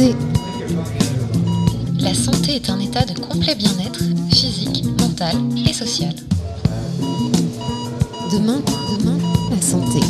santé. 0.00 0.16
La 2.00 2.14
santé 2.14 2.56
est 2.56 2.70
un 2.70 2.80
état 2.80 3.04
de 3.04 3.18
complet 3.20 3.54
bien-être 3.54 4.02
physique, 4.30 4.84
mental 4.98 5.36
et 5.68 5.72
social. 5.72 6.14
Demain, 8.32 8.60
demain, 8.98 9.18
la 9.50 9.60
santé. 9.60 10.00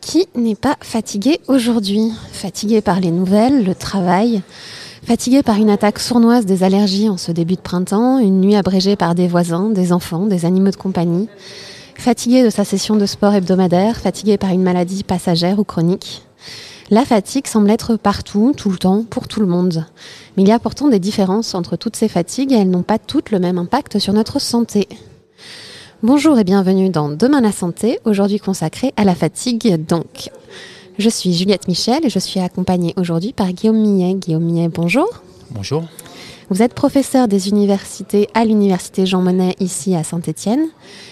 Qui 0.00 0.26
n'est 0.34 0.54
pas 0.54 0.76
fatigué 0.80 1.40
aujourd'hui? 1.48 2.12
Fatigué 2.32 2.80
par 2.80 3.00
les 3.00 3.10
nouvelles, 3.10 3.64
le 3.64 3.74
travail, 3.74 4.40
fatigué 5.04 5.42
par 5.42 5.56
une 5.56 5.68
attaque 5.68 5.98
sournoise 5.98 6.46
des 6.46 6.62
allergies 6.62 7.10
en 7.10 7.18
ce 7.18 7.32
début 7.32 7.56
de 7.56 7.60
printemps, 7.60 8.18
une 8.18 8.40
nuit 8.40 8.56
abrégée 8.56 8.96
par 8.96 9.14
des 9.14 9.28
voisins, 9.28 9.68
des 9.68 9.92
enfants, 9.92 10.24
des 10.24 10.46
animaux 10.46 10.70
de 10.70 10.76
compagnie, 10.76 11.28
fatigué 11.98 12.44
de 12.44 12.50
sa 12.50 12.64
session 12.64 12.96
de 12.96 13.06
sport 13.06 13.34
hebdomadaire, 13.34 13.96
fatigué 13.96 14.38
par 14.38 14.50
une 14.50 14.62
maladie 14.62 15.04
passagère 15.04 15.58
ou 15.58 15.64
chronique. 15.64 16.22
La 16.90 17.04
fatigue 17.04 17.46
semble 17.46 17.70
être 17.70 17.96
partout, 17.96 18.54
tout 18.56 18.70
le 18.70 18.78
temps, 18.78 19.04
pour 19.04 19.28
tout 19.28 19.40
le 19.40 19.46
monde. 19.46 19.84
Mais 20.36 20.42
il 20.42 20.48
y 20.48 20.52
a 20.52 20.58
pourtant 20.58 20.88
des 20.88 21.00
différences 21.00 21.54
entre 21.54 21.76
toutes 21.76 21.96
ces 21.96 22.08
fatigues 22.08 22.52
et 22.52 22.56
elles 22.56 22.70
n'ont 22.70 22.82
pas 22.82 22.98
toutes 22.98 23.30
le 23.30 23.38
même 23.38 23.58
impact 23.58 23.98
sur 23.98 24.14
notre 24.14 24.40
santé. 24.40 24.88
Bonjour 26.02 26.38
et 26.38 26.44
bienvenue 26.44 26.88
dans 26.88 27.08
Demain 27.08 27.40
la 27.40 27.52
santé, 27.52 27.98
aujourd'hui 28.04 28.38
consacré 28.38 28.94
à 28.96 29.04
la 29.04 29.14
fatigue 29.14 29.84
donc. 29.84 30.30
Je 30.98 31.08
suis 31.08 31.34
Juliette 31.34 31.68
Michel 31.68 32.06
et 32.06 32.10
je 32.10 32.18
suis 32.18 32.40
accompagnée 32.40 32.94
aujourd'hui 32.96 33.32
par 33.32 33.52
Guillaume 33.52 33.78
Millet. 33.78 34.14
Guillaume 34.14 34.44
Millet, 34.44 34.68
bonjour. 34.68 35.22
Bonjour. 35.50 35.84
Vous 36.50 36.62
êtes 36.62 36.72
professeur 36.72 37.28
des 37.28 37.48
universités 37.50 38.28
à 38.32 38.44
l'université 38.44 39.04
Jean 39.04 39.20
Monnet 39.20 39.54
ici 39.60 39.94
à 39.94 40.02
Saint-Étienne, 40.02 40.66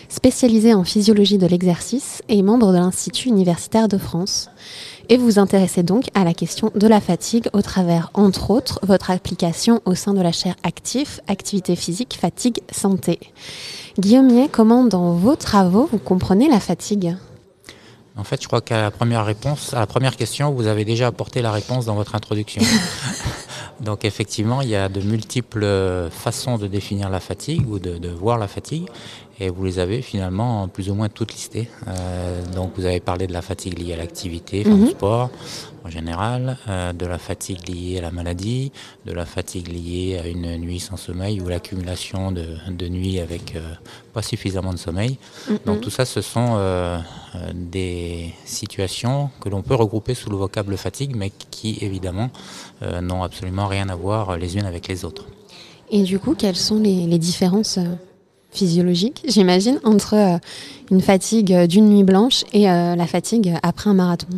spécialisé 0.08 0.72
en 0.72 0.82
physiologie 0.82 1.36
de 1.36 1.46
l'exercice 1.46 2.22
et 2.28 2.42
membre 2.42 2.72
de 2.72 2.78
l'Institut 2.78 3.28
universitaire 3.28 3.88
de 3.88 3.98
France. 3.98 4.48
Et 5.08 5.18
vous 5.18 5.26
vous 5.26 5.38
intéressez 5.38 5.82
donc 5.82 6.06
à 6.14 6.24
la 6.24 6.32
question 6.32 6.72
de 6.74 6.86
la 6.86 7.00
fatigue 7.00 7.48
au 7.52 7.60
travers, 7.60 8.10
entre 8.14 8.50
autres, 8.50 8.80
votre 8.82 9.10
application 9.10 9.82
au 9.84 9.94
sein 9.94 10.14
de 10.14 10.22
la 10.22 10.32
chaire 10.32 10.56
actif, 10.62 11.20
activité 11.28 11.76
physique, 11.76 12.16
fatigue, 12.18 12.60
santé. 12.72 13.20
Guillaume 13.98 14.48
comment 14.50 14.84
dans 14.84 15.12
vos 15.12 15.36
travaux 15.36 15.88
vous 15.90 15.98
comprenez 15.98 16.48
la 16.48 16.60
fatigue? 16.60 17.16
En 18.16 18.24
fait, 18.24 18.42
je 18.42 18.46
crois 18.46 18.62
qu'à 18.62 18.80
la 18.80 18.90
première 18.90 19.26
réponse, 19.26 19.74
à 19.74 19.80
la 19.80 19.86
première 19.86 20.16
question, 20.16 20.50
vous 20.50 20.66
avez 20.66 20.86
déjà 20.86 21.08
apporté 21.08 21.42
la 21.42 21.52
réponse 21.52 21.84
dans 21.84 21.94
votre 21.94 22.14
introduction. 22.14 22.62
Donc 23.80 24.04
effectivement, 24.04 24.62
il 24.62 24.68
y 24.68 24.76
a 24.76 24.88
de 24.88 25.00
multiples 25.00 25.66
façons 26.10 26.56
de 26.56 26.66
définir 26.66 27.10
la 27.10 27.20
fatigue 27.20 27.68
ou 27.68 27.78
de, 27.78 27.98
de 27.98 28.08
voir 28.08 28.38
la 28.38 28.48
fatigue 28.48 28.86
et 29.38 29.50
vous 29.50 29.64
les 29.64 29.78
avez 29.78 30.00
finalement 30.02 30.68
plus 30.68 30.90
ou 30.90 30.94
moins 30.94 31.08
toutes 31.08 31.32
listées. 31.32 31.68
Euh, 31.88 32.42
donc 32.54 32.72
vous 32.76 32.86
avez 32.86 33.00
parlé 33.00 33.26
de 33.26 33.32
la 33.32 33.42
fatigue 33.42 33.78
liée 33.78 33.92
à 33.92 33.96
l'activité, 33.96 34.62
enfin, 34.66 34.74
au 34.74 34.76
mhm. 34.76 34.90
sport 34.90 35.30
en 35.84 35.90
général, 35.90 36.58
euh, 36.68 36.92
de 36.92 37.06
la 37.06 37.18
fatigue 37.18 37.68
liée 37.68 37.98
à 37.98 38.00
la 38.00 38.10
maladie, 38.10 38.72
de 39.04 39.12
la 39.12 39.24
fatigue 39.24 39.68
liée 39.68 40.18
à 40.20 40.26
une 40.26 40.56
nuit 40.56 40.80
sans 40.80 40.96
sommeil 40.96 41.40
ou 41.40 41.48
l'accumulation 41.48 42.32
de, 42.32 42.44
de 42.68 42.88
nuits 42.88 43.20
avec 43.20 43.54
euh, 43.54 43.60
pas 44.12 44.22
suffisamment 44.22 44.72
de 44.72 44.78
sommeil. 44.78 45.18
Mhm. 45.48 45.58
Donc 45.66 45.80
tout 45.82 45.90
ça, 45.90 46.04
ce 46.04 46.22
sont 46.22 46.58
des 47.54 48.32
situations 48.44 49.30
que 49.40 49.48
l'on 49.48 49.62
peut 49.62 49.74
regrouper 49.74 50.14
sous 50.14 50.30
le 50.30 50.36
vocable 50.36 50.76
fatigue, 50.76 51.14
mais 51.14 51.30
qui 51.50 51.78
évidemment 51.82 52.30
n'ont 53.02 53.22
absolument 53.22 53.66
rien 53.66 53.88
à 53.88 53.94
voir 53.94 54.38
les 54.38 54.56
unes 54.56 54.64
avec 54.64 54.88
les 54.88 55.04
autres. 55.04 55.26
Et 55.90 56.02
du 56.02 56.18
coup, 56.18 56.34
quelles 56.34 56.56
sont 56.56 56.80
les, 56.80 57.06
les 57.06 57.18
différences 57.18 57.78
physiologique, 58.56 59.22
j'imagine, 59.28 59.78
entre 59.84 60.14
euh, 60.14 60.38
une 60.90 61.00
fatigue 61.00 61.66
d'une 61.66 61.88
nuit 61.88 62.04
blanche 62.04 62.44
et 62.52 62.70
euh, 62.70 62.96
la 62.96 63.06
fatigue 63.06 63.54
après 63.62 63.90
un 63.90 63.94
marathon 63.94 64.28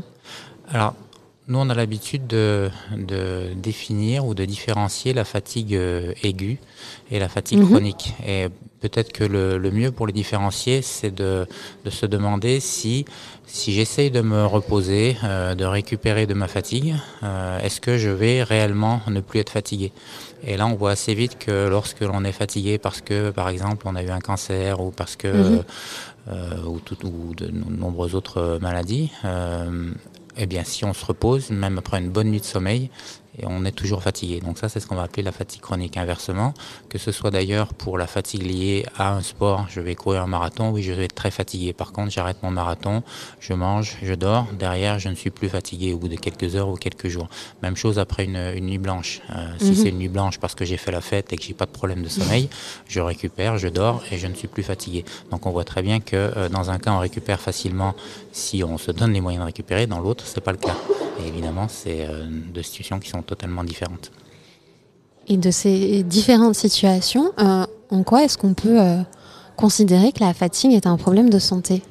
nous, 1.49 1.59
on 1.59 1.71
a 1.71 1.75
l'habitude 1.75 2.27
de, 2.27 2.71
définir 3.57 4.27
ou 4.27 4.35
de 4.35 4.45
différencier 4.45 5.13
la 5.13 5.25
fatigue 5.25 5.75
euh, 5.75 6.13
aiguë 6.23 6.59
et 7.11 7.19
la 7.19 7.29
fatigue 7.29 7.61
mhm. 7.61 7.69
chronique. 7.69 8.15
Et 8.27 8.49
peut-être 8.81 9.13
que 9.13 9.25
le, 9.25 9.71
mieux 9.71 9.91
pour 9.91 10.07
les 10.07 10.13
différencier, 10.13 10.83
c'est 10.83 11.15
de, 11.15 11.47
se 11.89 12.07
demander 12.07 12.61
si, 12.61 13.05
si 13.47 13.73
j'essaye 13.73 14.11
de 14.11 14.21
me 14.21 14.45
reposer, 14.45 15.17
de 15.23 15.65
récupérer 15.65 16.27
de 16.27 16.35
ma 16.35 16.49
fatigue, 16.49 16.95
est-ce 17.63 17.81
que 17.81 17.99
je 17.99 18.11
vais 18.11 18.43
réellement 18.43 19.01
ne 19.09 19.21
plus 19.21 19.41
être 19.41 19.51
fatigué? 19.51 19.93
Et 20.45 20.57
là, 20.57 20.67
on 20.67 20.75
voit 20.75 20.93
assez 20.93 21.15
vite 21.15 21.39
que 21.39 21.69
lorsque 21.69 22.01
l'on 22.01 22.25
est 22.25 22.33
fatigué 22.33 22.79
parce 22.79 23.01
que, 23.01 23.31
par 23.31 23.49
exemple, 23.49 23.87
on 23.89 23.97
a 23.97 24.03
eu 24.03 24.11
un 24.11 24.21
cancer 24.21 24.81
ou 24.81 24.91
parce 24.91 25.17
que, 25.17 25.29
mhm. 25.29 25.65
euh, 26.29 26.63
ou, 26.67 26.79
tout, 26.79 26.97
ou, 27.07 27.35
de 27.35 27.49
nombreuses 27.49 28.15
autres 28.15 28.59
maladies, 28.61 29.11
euh, 29.25 29.91
eh 30.39 30.47
bien, 30.47 30.65
si 30.65 30.85
on 30.85 30.95
se 30.95 31.05
repose, 31.05 31.51
même 31.51 31.79
après 31.79 31.99
une 31.99 32.11
bonne 32.11 32.31
nuit 32.31 32.41
de 32.41 32.45
sommeil, 32.45 32.91
et 33.39 33.47
on 33.47 33.65
est 33.65 33.73
toujours 33.73 34.03
fatigué. 34.03 34.41
Donc 34.41 34.59
ça, 34.59 34.69
c'est 34.69 34.81
ce 34.81 34.87
qu'on 34.87 34.97
va 34.97 35.03
appeler 35.03 35.23
la 35.23 35.33
fatigue 35.33 35.61
chronique 35.61 35.97
inversement, 35.97 36.55
que 36.89 36.99
ce 36.99 37.13
soit 37.13 37.31
d'ailleurs 37.31 37.75
pour 37.75 37.99
la 37.99 38.07
fatigue 38.07 38.43
liée 38.43 38.87
à 38.97 39.13
un 39.15 39.23
sport, 39.23 39.67
je 39.69 39.81
vais 39.81 39.95
courir 39.95 40.23
un 40.23 40.27
marathon, 40.27 40.71
oui, 40.71 40.83
je 40.83 40.93
vais 40.93 41.05
être 41.05 41.15
très 41.15 41.31
fatigué. 41.31 41.73
Par 41.73 41.93
contre, 41.93 42.11
j'arrête 42.11 42.43
mon 42.43 42.51
marathon, 42.51 43.03
je 43.41 43.53
mange, 43.53 43.97
je 44.03 44.15
dors, 44.15 44.47
derrière, 44.53 44.99
je 44.99 45.09
ne 45.09 45.15
suis 45.15 45.31
plus 45.31 45.49
fatigué 45.49 45.93
au 45.93 45.99
bout 45.99 46.09
de 46.09 46.17
quelques 46.17 46.57
heures 46.57 46.69
ou 46.69 46.75
quelques 46.75 47.09
jours. 47.09 47.29
Même 47.63 47.77
chose 47.77 47.99
après 47.99 48.25
une, 48.25 48.61
nuit 48.61 48.79
blanche. 48.79 49.21
Euh, 49.31 49.47
si 49.59 49.71
mhm. 49.71 49.75
c'est 49.75 49.89
une 49.89 49.99
nuit 49.99 50.09
blanche 50.09 50.39
parce 50.39 50.55
que 50.55 50.65
j'ai 50.65 50.77
fait 50.77 50.93
la 50.93 51.01
fête 51.01 51.33
et 51.33 51.37
que 51.37 51.43
j'ai 51.43 51.55
pas 51.55 51.67
de 51.67 51.71
problème 51.71 52.03
de 52.03 52.09
sommeil, 52.09 52.49
je 52.89 53.01
récupère, 53.01 53.59
je 53.59 53.69
dors 53.69 54.03
et 54.11 54.19
je 54.19 54.27
ne 54.27 54.35
suis 54.35 54.49
plus 54.49 54.63
fatigué. 54.63 55.05
Donc 55.31 55.47
on 55.47 55.51
voit 55.51 55.65
très 55.65 55.83
bien 55.83 56.01
que 56.01 56.17
euh, 56.17 56.49
dans 56.49 56.71
un 56.71 56.79
cas, 56.79 56.93
on 56.93 56.99
récupère 56.99 57.41
facilement 57.41 57.95
si 58.33 58.63
on 58.65 58.79
se 58.79 58.91
donne 58.91 59.13
les 59.13 59.21
moyens 59.21 59.43
de 59.43 59.47
récupérer, 59.47 59.87
dans 59.87 60.01
l'autre, 60.01 60.25
c'est 60.27 60.41
pas 60.41 60.53
le 60.53 60.59
cas. 60.59 60.77
Et 61.21 61.29
évidemment, 61.29 61.67
c'est 61.69 62.07
euh, 62.07 62.27
deux 62.29 62.63
situations 62.63 63.01
qui 63.01 63.09
sont 63.09 63.23
totalement 63.29 63.63
différentes. 63.63 64.11
Et 65.29 65.37
de 65.37 65.51
ces 65.51 66.03
différentes 66.03 66.55
situations, 66.55 67.33
euh, 67.39 67.67
en 67.91 68.03
quoi 68.03 68.25
est-ce 68.25 68.39
qu'on 68.39 68.55
peut 68.55 68.81
euh, 68.81 69.03
considérer 69.57 70.11
que 70.13 70.21
la 70.21 70.35
fatigue 70.35 70.73
est 70.73 70.87
un 70.87 70.97
problème 70.97 71.31
de 71.31 71.39
santé? 71.39 71.83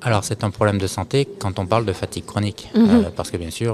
Alors 0.00 0.22
c'est 0.24 0.44
un 0.44 0.50
problème 0.50 0.78
de 0.78 0.86
santé 0.86 1.26
quand 1.40 1.58
on 1.58 1.66
parle 1.66 1.84
de 1.84 1.92
fatigue 1.92 2.24
chronique, 2.24 2.70
mhm. 2.74 3.10
parce 3.16 3.30
que 3.30 3.36
bien 3.36 3.50
sûr, 3.50 3.72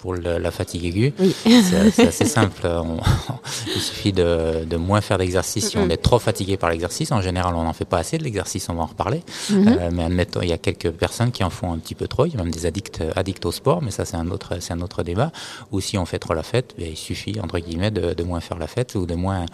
pour 0.00 0.14
la 0.14 0.50
fatigue 0.50 0.84
aiguë. 0.84 1.12
C'est 1.44 2.06
assez 2.06 2.24
simple. 2.24 2.66
il 3.74 3.80
suffit 3.80 4.12
de, 4.12 4.64
de 4.64 4.76
moins 4.76 5.00
faire 5.00 5.18
d'exercice. 5.18 5.68
Si 5.68 5.78
on 5.78 5.88
est 5.90 5.98
trop 5.98 6.18
fatigué 6.18 6.56
par 6.56 6.70
l'exercice, 6.70 7.12
en 7.12 7.20
général, 7.20 7.54
on 7.54 7.62
n'en 7.62 7.72
fait 7.72 7.84
pas 7.84 7.98
assez 7.98 8.18
de 8.18 8.24
l'exercice, 8.24 8.68
on 8.68 8.74
va 8.74 8.82
en 8.82 8.86
reparler. 8.86 9.22
Mm-hmm. 9.50 9.68
euh, 9.68 9.90
mais 9.92 10.04
admettons, 10.04 10.40
il 10.42 10.48
y 10.48 10.52
a 10.52 10.58
quelques 10.58 10.90
personnes 10.90 11.32
qui 11.32 11.44
en 11.44 11.50
font 11.50 11.72
un 11.72 11.78
petit 11.78 11.94
peu 11.94 12.08
trop. 12.08 12.26
Il 12.26 12.32
y 12.32 12.36
a 12.36 12.42
même 12.42 12.50
des 12.50 12.66
addicts, 12.66 13.02
addicts 13.14 13.44
au 13.44 13.52
sport, 13.52 13.82
mais 13.82 13.90
ça, 13.90 14.04
c'est 14.04 14.16
un 14.16 14.30
autre, 14.30 14.58
un 14.70 14.80
autre 14.80 15.02
débat. 15.02 15.32
Ou 15.72 15.80
si 15.80 15.98
on 15.98 16.06
fait 16.06 16.18
trop 16.18 16.34
la 16.34 16.42
fête, 16.42 16.74
ben, 16.78 16.88
il 16.90 16.96
suffit, 16.96 17.38
entre 17.40 17.58
guillemets, 17.58 17.90
de, 17.90 18.14
de, 18.14 18.22
moins 18.22 18.40
faire 18.40 18.58
la 18.58 18.66
fête 18.66 18.94
ou 18.94 19.06
de 19.06 19.14
moins, 19.14 19.44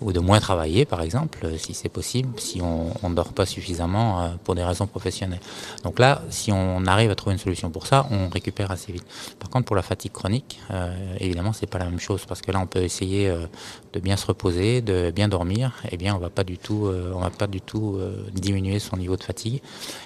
ou 0.00 0.12
de 0.12 0.20
moins 0.20 0.40
travailler, 0.40 0.84
par 0.84 1.02
exemple, 1.02 1.46
si 1.58 1.74
c'est 1.74 1.88
possible, 1.88 2.28
si 2.38 2.60
on 2.62 3.08
ne 3.08 3.14
dort 3.14 3.32
pas 3.32 3.46
suffisamment 3.46 4.22
euh, 4.22 4.28
pour 4.44 4.54
des 4.54 4.64
raisons 4.64 4.86
professionnelles. 4.86 5.40
Donc 5.84 5.98
là, 5.98 6.22
si 6.30 6.52
on 6.52 6.86
arrive 6.86 7.10
à 7.10 7.14
trouver 7.14 7.34
une 7.34 7.40
solution 7.40 7.70
pour 7.70 7.86
ça, 7.86 8.06
on 8.10 8.28
récupère 8.28 8.70
assez 8.70 8.92
vite. 8.92 9.04
Par 9.38 9.50
contre, 9.50 9.64
pour 9.64 9.76
la 9.76 9.82
fatigue 9.88 10.12
chronique, 10.12 10.60
euh, 10.70 10.94
évidemment, 11.18 11.52
c'est 11.52 11.66
pas 11.66 11.78
la 11.78 11.86
même 11.86 11.98
chose 11.98 12.24
parce 12.26 12.42
que 12.42 12.52
là, 12.52 12.60
on 12.60 12.66
peut 12.66 12.82
essayer 12.82 13.28
euh, 13.28 13.46
de 13.94 14.00
bien 14.00 14.16
se 14.16 14.26
reposer, 14.26 14.82
de 14.82 15.10
bien 15.10 15.28
dormir. 15.28 15.72
Et 15.84 15.88
eh 15.92 15.96
bien, 15.96 16.14
on 16.14 16.18
va 16.18 16.28
pas 16.28 16.44
du 16.44 16.58
tout, 16.58 16.86
euh, 16.86 17.12
on 17.14 17.20
va 17.20 17.30
pas 17.30 17.46
du 17.46 17.60
tout 17.60 17.98
diminuer 18.32 18.78
son 18.78 18.96
niveau 18.96 19.16
de 19.16 19.22
fatigue. 19.22 19.60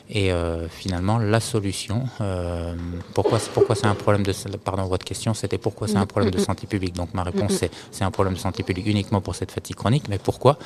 Et 0.08 0.30
finalement, 0.68 1.18
la 1.18 1.40
solution, 1.40 2.04
pourquoi, 3.14 3.38
pourquoi 3.54 3.74
c'est 3.74 3.86
un 3.86 3.94
problème 3.94 4.22
de, 4.22 4.32
pardon, 4.56 4.84
votre 4.84 5.04
question, 5.04 5.34
c'était 5.34 5.58
pourquoi 5.58 5.88
c'est 5.88 5.96
un 5.96 6.06
problème 6.06 6.30
de 6.30 6.38
santé 6.38 6.66
publique? 6.66 6.94
Donc, 6.94 7.14
ma 7.14 7.22
réponse, 7.22 7.52
c'est 7.52 7.70
c'est 7.90 8.04
un 8.04 8.10
problème 8.10 8.34
de 8.34 8.38
santé 8.38 8.62
publique 8.62 8.86
uniquement 8.86 9.20
pour 9.20 9.34
cette 9.34 9.50
fatigue 9.50 9.76
chronique. 9.76 10.04
Mais 10.08 10.18
pourquoi? 10.18 10.58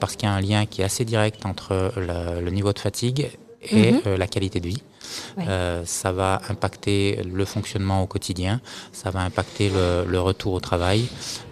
Parce 0.00 0.16
qu'il 0.16 0.28
y 0.28 0.32
a 0.32 0.34
un 0.34 0.40
lien 0.40 0.66
qui 0.66 0.82
est 0.82 0.84
assez 0.84 1.04
direct 1.04 1.44
entre 1.46 1.92
le 1.96 2.50
niveau 2.50 2.72
de 2.72 2.78
fatigue 2.78 3.30
et 3.70 3.92
mhm. 3.92 4.14
la 4.16 4.26
qualité 4.26 4.60
de 4.60 4.68
vie. 4.68 4.82
Euh, 5.38 5.82
ça 5.84 6.12
va 6.12 6.40
impacter 6.48 7.20
le 7.24 7.44
fonctionnement 7.44 8.02
au 8.02 8.06
quotidien, 8.06 8.60
ça 8.92 9.10
va 9.10 9.20
impacter 9.20 9.70
le, 9.70 10.20
retour 10.20 10.54
au 10.54 10.60
travail, 10.60 11.06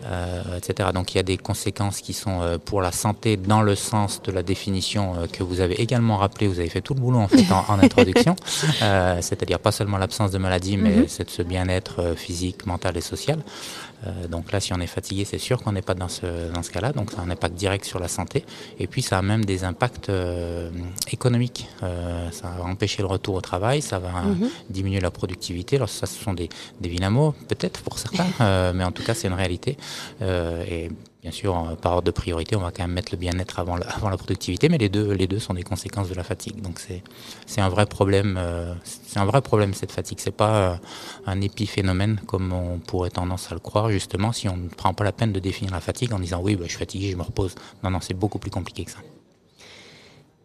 euh, 0.06 0.56
etc. 0.56 0.90
Donc 0.94 1.14
il 1.14 1.18
y 1.18 1.20
a 1.20 1.24
des 1.24 1.36
conséquences 1.36 2.00
qui 2.00 2.12
sont 2.12 2.40
euh, 2.40 2.58
pour 2.58 2.80
la 2.80 2.92
santé 2.92 3.36
dans 3.36 3.60
le 3.60 3.74
sens 3.74 4.22
de 4.22 4.32
la 4.32 4.42
définition 4.42 5.14
que 5.32 5.42
vous 5.42 5.60
avez 5.60 5.80
également 5.80 6.16
rappelé, 6.16 6.46
vous 6.46 6.60
avez 6.60 6.68
fait 6.68 6.80
tout 6.80 6.94
le 6.94 7.00
boulot 7.00 7.18
en 7.18 7.28
fait 7.28 7.44
en, 7.52 7.78
introduction, 7.78 8.36
c'est-à-dire 9.20 9.58
pas 9.58 9.72
seulement 9.72 9.98
l'absence 9.98 10.30
de 10.30 10.38
maladie, 10.38 10.76
mais 10.76 10.90
mhm. 10.96 11.04
c'est 11.08 11.28
ce 11.28 11.42
bien-être 11.42 12.14
physique, 12.16 12.66
mental 12.66 12.96
et 12.96 13.00
social. 13.00 13.38
Donc 14.28 14.52
là, 14.52 14.60
si 14.60 14.72
on 14.72 14.80
est 14.80 14.86
fatigué, 14.86 15.24
c'est 15.24 15.38
sûr 15.38 15.62
qu'on 15.62 15.72
n'est 15.72 15.82
pas 15.82 15.94
dans 15.94 16.08
ce, 16.08 16.52
dans 16.52 16.62
ce 16.62 16.70
cas-là. 16.70 16.92
Donc 16.92 17.12
ça 17.12 17.20
a 17.20 17.24
un 17.24 17.30
impact 17.30 17.54
direct 17.54 17.84
sur 17.84 17.98
la 17.98 18.08
santé. 18.08 18.44
Et 18.78 18.86
puis 18.86 19.02
ça 19.02 19.18
a 19.18 19.22
même 19.22 19.44
des 19.44 19.64
impacts 19.64 20.10
économiques. 21.12 21.68
ça 21.80 22.48
va 22.58 22.64
empêcher 22.64 23.02
le 23.02 23.08
retour 23.08 23.34
au 23.34 23.40
travail, 23.40 23.82
ça 23.82 23.98
va 23.98 24.22
mhm. 24.22 24.48
diminuer 24.70 25.00
la 25.00 25.10
productivité. 25.10 25.76
Alors 25.76 25.88
ça, 25.88 26.06
ce 26.06 26.22
sont 26.22 26.34
des, 26.34 26.48
des 26.80 26.90
peut-être 27.48 27.82
pour 27.82 27.98
certains, 27.98 28.26
euh, 28.40 28.72
mais 28.74 28.84
en 28.84 28.92
tout 28.92 29.02
cas, 29.02 29.14
c'est 29.14 29.28
une 29.28 29.34
réalité. 29.34 29.76
Euh, 30.20 30.64
et 30.68 30.90
bien 31.22 31.30
sûr, 31.30 31.76
par 31.80 31.92
ordre 31.92 32.06
de 32.06 32.10
priorité, 32.10 32.56
on 32.56 32.60
va 32.60 32.72
quand 32.72 32.82
même 32.82 32.92
mettre 32.92 33.12
le 33.12 33.18
bien-être 33.18 33.60
avant 33.60 33.76
la, 33.76 33.86
productivité, 34.16 34.68
mais 34.68 34.76
les 34.76 34.88
deux, 34.88 35.38
sont 35.38 35.54
des 35.54 35.62
conséquences 35.62 36.08
de 36.08 36.14
la 36.14 36.24
fatigue. 36.24 36.60
Donc 36.60 36.80
c'est 37.46 37.60
un 37.60 37.68
vrai 37.68 37.86
problème. 37.86 38.36
Euh, 38.38 38.74
c'est 38.84 39.20
un 39.20 39.24
vrai 39.24 39.40
problème 39.40 39.72
cette 39.72 39.92
fatigue. 39.92 40.18
C'est 40.20 40.32
pas 40.32 40.72
euh, 40.72 40.76
un 41.26 41.40
épiphénomène 41.40 42.20
comme 42.26 42.52
on 42.52 42.78
pourrait 42.78 43.10
tendance 43.10 43.50
à 43.52 43.54
le 43.54 43.60
croire 43.60 43.90
justement 43.90 44.32
si 44.32 44.48
on 44.48 44.56
ne 44.56 44.68
prend 44.68 44.94
pas 44.94 45.04
la 45.04 45.12
peine 45.12 45.32
de 45.32 45.38
définir 45.38 45.72
la 45.72 45.80
fatigue 45.80 46.12
en 46.12 46.18
disant 46.18 46.40
oui, 46.42 46.56
bah, 46.56 46.64
je 46.64 46.70
suis 46.70 46.78
fatigué, 46.78 47.10
je 47.12 47.16
me 47.16 47.22
repose. 47.22 47.54
Non, 47.84 47.90
non, 47.90 48.00
c'est 48.00 48.14
beaucoup 48.14 48.40
plus 48.40 48.50
compliqué 48.50 48.84
que 48.84 48.90
ça. 48.90 48.98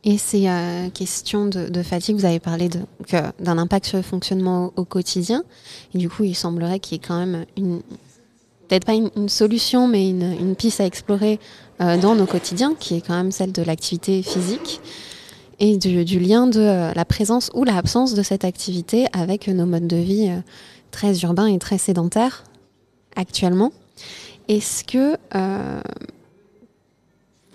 Et 0.03 0.19
ces 0.19 0.47
euh, 0.47 0.89
questions 0.91 1.47
de, 1.47 1.83
fatigue, 1.83 2.15
vous 2.15 2.25
avez 2.25 2.39
parlé 2.39 2.69
d'un 2.69 3.57
impact 3.57 3.87
sur 3.87 3.97
le 3.97 4.03
fonctionnement 4.03 4.71
au, 4.75 4.85
quotidien. 4.85 5.43
Et 5.93 5.97
du 5.97 6.07
coup, 6.07 6.23
il 6.23 6.35
semblerait 6.35 6.79
qu'il 6.79 6.93
y 6.93 6.95
ait 6.97 7.05
quand 7.05 7.17
même 7.17 7.45
une, 7.57 7.81
peut-être 8.67 8.85
pas 8.85 8.93
une, 8.93 9.29
solution, 9.29 9.87
mais 9.87 10.09
une, 10.09 10.55
piste 10.55 10.81
à 10.81 10.85
explorer 10.85 11.39
euh, 11.81 11.97
dans 11.97 12.15
nos 12.15 12.25
quotidiens, 12.25 12.75
qui 12.79 12.95
est 12.95 13.01
quand 13.01 13.15
même 13.15 13.31
celle 13.31 13.51
de 13.51 13.61
l'activité 13.61 14.21
physique 14.21 14.81
et 15.59 15.77
du, 15.77 16.19
lien 16.19 16.47
de 16.47 16.59
euh, 16.59 16.93
la 16.93 17.05
présence 17.05 17.49
ou 17.53 17.63
l'absence 17.63 18.13
de 18.13 18.23
cette 18.23 18.43
activité 18.43 19.07
avec 19.13 19.47
nos 19.47 19.65
modes 19.65 19.87
de 19.87 19.97
vie 19.97 20.27
euh, 20.29 20.41
très 20.91 21.19
urbains 21.19 21.47
et 21.47 21.57
très 21.57 21.77
sédentaires 21.77 22.43
actuellement. 23.15 23.71
Est-ce 24.47 24.83
que 24.83 25.17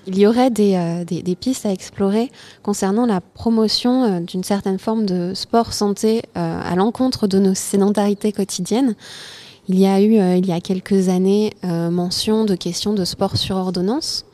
il 0.08 0.18
y 0.18 0.26
aurait 0.26 0.50
des, 0.50 1.04
des, 1.06 1.36
pistes 1.36 1.64
à 1.64 1.70
explorer 1.70 2.32
concernant 2.64 3.06
la 3.06 3.20
promotion 3.20 4.20
d'une 4.20 4.42
certaine 4.42 4.80
forme 4.80 5.06
de 5.06 5.32
sport 5.32 5.72
santé 5.72 6.22
à 6.34 6.74
l'encontre 6.74 7.28
de 7.28 7.38
nos 7.38 7.54
sédentarités 7.54 8.32
quotidiennes 8.32 8.96
il 9.68 9.78
y 9.78 9.86
a 9.86 10.00
eu, 10.00 10.18
euh, 10.18 10.36
il 10.36 10.46
y 10.46 10.52
a 10.52 10.60
quelques 10.60 11.08
années, 11.08 11.52
euh, 11.64 11.90
mention 11.90 12.44
de 12.44 12.54
questions 12.54 12.94
de 12.94 13.04
sport 13.04 13.36
sur 13.36 13.56
ordonnance. 13.56 14.24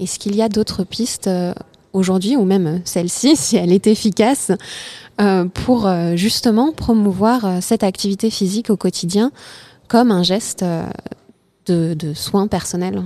Est-ce 0.00 0.18
qu'il 0.18 0.34
y 0.34 0.42
a 0.42 0.48
d'autres 0.48 0.84
pistes 0.84 1.28
euh, 1.28 1.54
aujourd'hui, 1.92 2.36
ou 2.36 2.44
même 2.44 2.80
celle-ci, 2.84 3.36
si 3.36 3.56
elle 3.56 3.72
est 3.72 3.86
efficace, 3.86 4.50
pour 5.54 5.88
justement 6.16 6.72
promouvoir 6.72 7.62
cette 7.62 7.84
activité 7.84 8.28
physique 8.28 8.70
au 8.70 8.76
quotidien 8.76 9.30
comme 9.86 10.10
un 10.10 10.24
geste 10.24 10.64
de, 11.66 11.94
de 11.94 12.12
soins 12.12 12.48
personnels? 12.48 13.04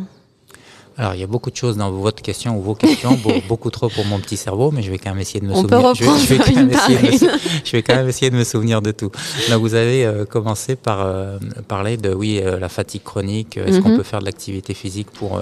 Alors, 0.99 1.15
il 1.15 1.21
y 1.21 1.25
a 1.25 1.27
beaucoup 1.27 1.51
de 1.51 1.57
choses 1.57 1.77
dans 1.77 1.91
votre 1.91 2.23
question 2.23 2.57
ou 2.57 2.63
vos 2.63 2.75
questions, 2.75 3.19
beaucoup 3.49 3.71
trop 3.71 3.89
pour 3.89 4.07
mon 4.07 4.19
petit 4.19 4.39
cerveau, 4.39 4.71
mais 4.71 4.83
je 4.83 4.91
vais 4.91 4.99
quand 4.99 5.11
même 5.11 5.19
essayer 5.19 5.41
de 5.41 5.47
me 5.47 5.53
On 5.53 5.63
souvenir. 5.63 5.93
Peut 5.93 5.95
je, 5.95 6.05
vais, 6.27 6.39
quand 6.39 6.55
même 6.55 6.71
essayer 6.71 6.97
de 6.99 7.05
me, 7.05 7.39
je 7.65 7.73
vais 7.73 7.83
quand 7.83 7.97
même 7.97 8.09
essayer 8.09 8.31
de 8.31 8.37
me 8.37 8.45
souvenir 8.45 8.81
de 8.81 8.93
tout. 8.93 9.11
Donc, 9.51 9.61
vous 9.61 9.75
avez 9.75 10.07
euh, 10.07 10.25
commencé 10.25 10.75
par 10.75 11.03
euh, 11.03 11.39
parler 11.69 11.99
de 11.99 12.15
oui 12.15 12.41
euh, 12.43 12.59
la 12.59 12.71
fatigue 12.71 13.03
chronique. 13.03 13.59
Est-ce 13.59 13.81
qu'on 13.81 13.91
mhm. 13.91 13.99
peut 13.99 14.03
faire 14.05 14.21
de 14.21 14.25
l'activité 14.25 14.73
physique 14.73 15.11
pour 15.11 15.41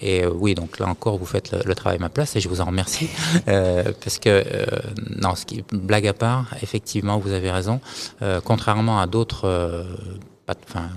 et 0.00 0.26
oui 0.26 0.54
donc 0.54 0.78
là 0.78 0.86
encore 0.86 1.18
vous 1.18 1.26
faites 1.26 1.52
le, 1.64 1.74
travail 1.74 1.98
à 1.98 2.00
ma 2.00 2.08
place 2.08 2.36
et 2.36 2.40
je 2.40 2.48
vous 2.48 2.60
en 2.60 2.66
remercie 2.66 3.08
parce 3.46 4.18
que 4.18 4.44
non 5.20 5.34
ce 5.34 5.44
qui 5.44 5.64
blague 5.72 6.06
à 6.06 6.12
part 6.12 6.46
effectivement 6.62 7.18
vous 7.18 7.32
avez 7.32 7.50
raison. 7.50 7.80
contrairement 8.44 9.00
à 9.00 9.06
d'autres 9.06 9.84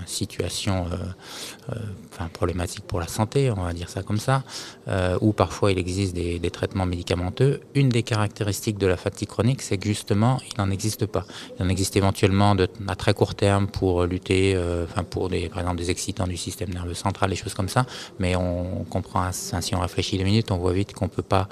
situation 0.06 0.86
euh, 0.86 1.74
euh, 1.74 2.28
problématique 2.32 2.84
pour 2.86 3.00
la 3.00 3.06
santé, 3.06 3.50
on 3.50 3.62
va 3.62 3.72
dire 3.72 3.88
ça 3.88 4.02
comme 4.02 4.18
ça, 4.18 4.42
euh, 4.88 5.18
ou 5.20 5.32
parfois 5.32 5.72
il 5.72 5.78
existe 5.78 6.14
des, 6.14 6.50
traitements 6.50 6.86
médicamenteux. 6.86 7.60
Une 7.74 7.88
des 7.88 8.02
caractéristiques 8.02 8.78
de 8.78 8.86
la 8.86 8.96
fatigue 8.96 9.28
chronique, 9.28 9.62
c'est 9.62 9.76
que 9.76 9.86
justement, 9.86 10.40
il 10.48 10.58
n'en 10.58 10.70
existe 10.70 11.06
pas. 11.06 11.24
Il 11.58 11.64
en 11.64 11.68
existe 11.68 11.96
éventuellement 11.96 12.54
à 12.88 12.96
très 12.96 13.14
court 13.14 13.34
terme 13.34 13.66
pour 13.66 14.04
lutter, 14.04 14.56
enfin 14.84 15.02
pour 15.02 15.28
des, 15.28 15.48
par 15.48 15.60
exemple 15.60 15.78
des 15.78 15.90
excitants 15.90 16.26
du 16.26 16.36
système 16.36 16.70
nerveux 16.70 16.94
central, 16.94 17.30
des 17.30 17.36
choses 17.36 17.54
comme 17.54 17.68
ça, 17.68 17.84
mais 18.18 18.36
on, 18.36 18.84
comprend, 18.88 19.30
si 19.32 19.74
on 19.74 19.80
réfléchit 19.80 20.16
deux 20.18 20.24
minutes, 20.24 20.50
on 20.50 20.58
voit 20.58 20.72
vite 20.72 20.94
qu'on 20.94 21.08
peut 21.08 21.22
pas 21.22 21.48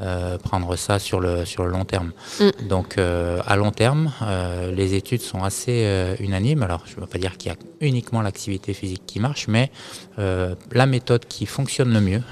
euh, 0.00 0.38
prendre 0.38 0.74
ça 0.76 0.98
sur 0.98 1.20
le, 1.20 1.44
sur 1.44 1.64
le 1.64 1.70
long 1.70 1.84
terme. 1.84 2.12
Mm. 2.40 2.68
Donc 2.68 2.96
euh, 2.96 3.40
à 3.46 3.56
long 3.56 3.72
terme, 3.72 4.10
euh, 4.22 4.72
les 4.72 4.94
études 4.94 5.20
sont 5.20 5.42
assez 5.42 5.86
unanimes. 6.20 6.62
Alors 6.62 6.84
je 6.86 6.96
ne 6.96 7.00
veux 7.00 7.06
pas 7.06 7.18
dire 7.18 7.36
qu'il 7.36 7.52
y 7.52 7.54
a 7.54 7.58
uniquement 7.80 8.22
l'activité 8.22 8.72
physique 8.72 9.02
qui 9.06 9.20
marche, 9.20 9.48
mais 9.48 9.70
la 10.16 10.86
méthode 10.86 11.26
qui 11.26 11.46
fonctionne 11.46 11.92
le 11.92 12.00
mieux, 12.00 12.22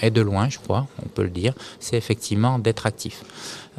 est 0.00 0.10
de 0.10 0.20
loin 0.20 0.48
je 0.48 0.58
crois, 0.58 0.86
on 1.04 1.08
peut 1.08 1.22
le 1.22 1.30
dire, 1.30 1.54
c'est 1.80 1.96
effectivement 1.96 2.58
d'être 2.58 2.86
actif. 2.86 3.24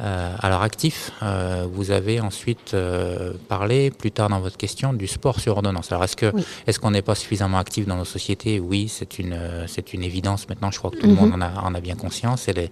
Euh, 0.00 0.34
alors 0.40 0.62
actif, 0.62 1.12
euh, 1.22 1.66
vous 1.70 1.92
avez 1.92 2.20
ensuite 2.20 2.74
euh, 2.74 3.32
parlé 3.48 3.92
plus 3.92 4.10
tard 4.10 4.28
dans 4.28 4.40
votre 4.40 4.56
question 4.56 4.92
du 4.92 5.06
sport 5.06 5.38
sur 5.38 5.56
ordonnance. 5.56 5.92
Alors 5.92 6.02
est-ce 6.02 6.16
que 6.16 6.32
est-ce 6.66 6.80
qu'on 6.80 6.90
n'est 6.90 7.02
pas 7.02 7.14
suffisamment 7.14 7.58
actif 7.58 7.86
dans 7.86 7.96
nos 7.96 8.04
sociétés? 8.04 8.58
Oui, 8.58 8.88
c'est 8.88 9.18
une 9.20 9.38
c'est 9.68 9.94
une 9.94 10.02
évidence. 10.02 10.48
Maintenant, 10.48 10.72
je 10.72 10.78
crois 10.78 10.90
que 10.90 10.96
tout 10.96 11.06
le 11.06 11.12
mhm. 11.12 11.20
monde 11.20 11.32
en 11.34 11.40
a, 11.40 11.60
en 11.60 11.74
a 11.74 11.80
bien 11.80 11.94
conscience. 11.94 12.48
Et 12.48 12.70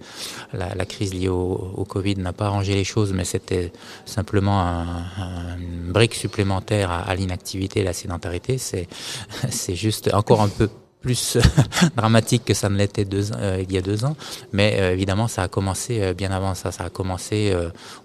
la, 0.53 0.75
la, 0.75 0.85
crise 0.85 1.13
liée 1.13 1.29
au, 1.29 1.73
au 1.77 1.85
Covid 1.85 2.15
n'a 2.17 2.33
pas 2.33 2.47
arrangé 2.47 2.73
les 2.73 2.83
choses, 2.83 3.13
mais 3.13 3.23
c'était 3.23 3.71
simplement 4.05 4.61
un, 4.61 5.57
une 5.59 5.91
brique 5.91 6.15
supplémentaire 6.15 6.91
à, 6.91 6.99
à 6.99 7.15
l'inactivité 7.15 7.79
et 7.79 7.83
la 7.83 7.93
sédentarité. 7.93 8.57
C'est 8.57 8.87
c'est 9.49 9.75
juste 9.75 10.13
encore 10.13 10.41
un 10.41 10.49
peu 10.49 10.69
plus 11.03 11.37
dramatique 11.95 12.45
que 12.45 12.53
ça 12.55 12.69
ne 12.69 12.77
l'était 12.77 13.05
euh, 13.13 13.61
il 13.61 13.71
y 13.71 13.77
a 13.77 13.81
deux 13.81 14.05
ans. 14.05 14.15
Mais 14.53 14.77
euh, 14.79 14.93
évidemment, 14.93 15.27
ça 15.27 15.43
a 15.43 15.47
commencé 15.47 16.01
euh, 16.01 16.13
bien 16.13 16.31
avant 16.31 16.55
ça. 16.55 16.71
Ça 16.71 16.85
a 16.85 16.89
commencé, 16.89 17.53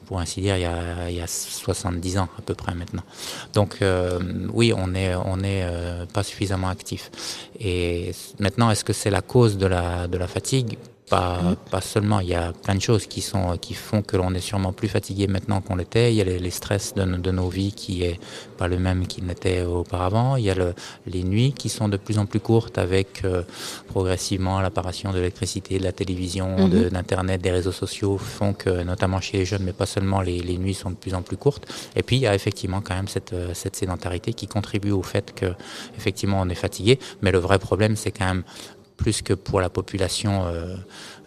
pour 0.06 0.20
ainsi 0.20 0.42
dire, 0.42 0.56
il 0.56 0.62
y, 0.62 0.66
a, 0.66 1.08
il 1.08 1.16
y 1.16 1.20
a 1.20 1.26
70 1.26 2.18
ans 2.18 2.28
à 2.38 2.42
peu 2.42 2.54
près 2.54 2.74
maintenant. 2.74 3.04
Donc 3.54 3.78
oui, 4.52 4.72
on 4.76 4.94
est, 4.94 5.14
on 5.14 5.38
est 5.40 5.64
pas 6.12 6.22
suffisamment 6.22 6.68
actif. 6.68 7.10
Et 7.60 8.12
maintenant, 8.40 8.70
est-ce 8.70 8.84
que 8.84 8.92
c'est 8.92 9.10
la 9.10 9.22
cause 9.22 9.56
de 9.56 9.66
la 9.66 10.26
fatigue? 10.26 10.76
Pas, 11.08 11.40
mm. 11.42 11.56
pas 11.70 11.80
seulement, 11.80 12.20
il 12.20 12.28
y 12.28 12.34
a 12.34 12.52
plein 12.52 12.74
de 12.74 12.80
choses 12.80 13.06
qui, 13.06 13.20
sont, 13.20 13.56
qui 13.56 13.74
font 13.74 14.02
que 14.02 14.16
l'on 14.16 14.34
est 14.34 14.40
sûrement 14.40 14.72
plus 14.72 14.88
fatigué 14.88 15.26
maintenant 15.26 15.60
qu'on 15.60 15.76
l'était. 15.76 16.12
Il 16.12 16.16
y 16.16 16.20
a 16.20 16.24
les, 16.24 16.50
stress 16.50 16.94
de, 16.94 17.04
de, 17.04 17.30
nos 17.30 17.48
vies 17.48 17.72
qui 17.72 18.02
est 18.02 18.18
pas 18.56 18.68
le 18.68 18.78
même 18.78 19.06
qu'il 19.06 19.24
n'était 19.24 19.62
auparavant. 19.62 20.36
Il 20.36 20.44
y 20.44 20.50
a 20.50 20.54
le, 20.54 20.74
les 21.06 21.22
nuits 21.22 21.52
qui 21.52 21.68
sont 21.68 21.88
de 21.88 21.96
plus 21.96 22.18
en 22.18 22.26
plus 22.26 22.40
courtes 22.40 22.78
avec 22.78 23.24
euh, 23.24 23.42
progressivement 23.88 24.60
l'apparition 24.60 25.10
de 25.10 25.16
l'électricité, 25.16 25.78
de 25.78 25.84
la 25.84 25.92
télévision, 25.92 26.56
mm-hmm. 26.56 26.90
d'Internet, 26.90 27.40
des 27.40 27.50
réseaux 27.50 27.72
sociaux 27.72 28.18
font 28.18 28.52
que, 28.52 28.82
notamment 28.82 29.20
chez 29.20 29.38
les 29.38 29.44
jeunes, 29.44 29.62
mais 29.64 29.72
pas 29.72 29.86
seulement, 29.86 30.20
les, 30.20 30.40
les, 30.40 30.58
nuits 30.58 30.74
sont 30.74 30.90
de 30.90 30.96
plus 30.96 31.14
en 31.14 31.22
plus 31.22 31.36
courtes. 31.36 31.66
Et 31.96 32.02
puis, 32.02 32.16
il 32.16 32.22
y 32.22 32.26
a 32.26 32.34
effectivement 32.34 32.80
quand 32.80 32.94
même 32.94 33.08
cette, 33.08 33.32
euh, 33.32 33.52
cette 33.54 33.76
sédentarité 33.76 34.32
qui 34.32 34.46
contribue 34.46 34.90
au 34.90 35.02
fait 35.02 35.34
que, 35.34 35.46
effectivement, 35.96 36.40
on 36.40 36.48
est 36.48 36.54
fatigué. 36.54 36.98
Mais 37.22 37.32
le 37.32 37.38
vrai 37.38 37.58
problème, 37.58 37.96
c'est 37.96 38.10
quand 38.10 38.26
même 38.26 38.44
plus 38.98 39.22
que 39.22 39.32
pour 39.32 39.62
la 39.62 39.70
population 39.70 40.44
euh, 40.44 40.76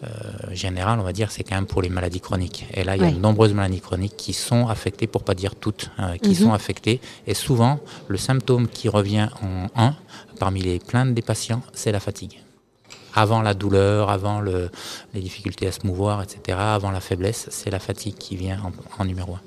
euh, 0.03 0.07
générale, 0.51 0.99
on 0.99 1.03
va 1.03 1.13
dire, 1.13 1.31
c'est 1.31 1.43
quand 1.43 1.55
même 1.55 1.65
pour 1.65 1.81
les 1.81 1.89
maladies 1.89 2.19
chroniques. 2.19 2.67
Et 2.75 2.83
là, 2.83 2.95
il 2.95 3.01
y 3.01 3.05
a 3.05 3.11
de 3.11 3.17
nombreuses 3.17 3.53
maladies 3.53 3.81
chroniques 3.81 4.15
qui 4.17 4.33
sont 4.33 4.67
affectées, 4.67 5.07
pour 5.07 5.23
pas 5.23 5.33
dire 5.33 5.55
toutes, 5.55 5.89
euh, 5.99 6.17
qui 6.17 6.29
mhm. 6.29 6.35
sont 6.35 6.53
affectées. 6.53 6.99
Et 7.25 7.33
souvent, 7.33 7.79
le 8.07 8.17
symptôme 8.17 8.67
qui 8.67 8.89
revient 8.89 9.29
en 9.41 9.67
un, 9.75 9.95
parmi 10.37 10.61
les 10.61 10.77
plaintes 10.77 11.15
des 11.15 11.23
patients, 11.23 11.63
c'est 11.73 11.91
la 11.91 11.99
fatigue 11.99 12.39
avant 13.13 13.41
la 13.41 13.53
douleur, 13.53 14.09
avant 14.09 14.39
le, 14.39 14.69
les 15.13 15.19
difficultés 15.19 15.67
à 15.67 15.73
se 15.73 15.85
mouvoir, 15.85 16.23
etc., 16.23 16.57
avant 16.61 16.91
la 16.91 17.01
faiblesse, 17.01 17.47
c'est 17.51 17.69
la 17.69 17.79
fatigue 17.79 18.15
qui 18.15 18.37
vient 18.37 18.61
en, 18.63 19.01
en 19.01 19.05
numéro 19.05 19.33
un. 19.33 19.41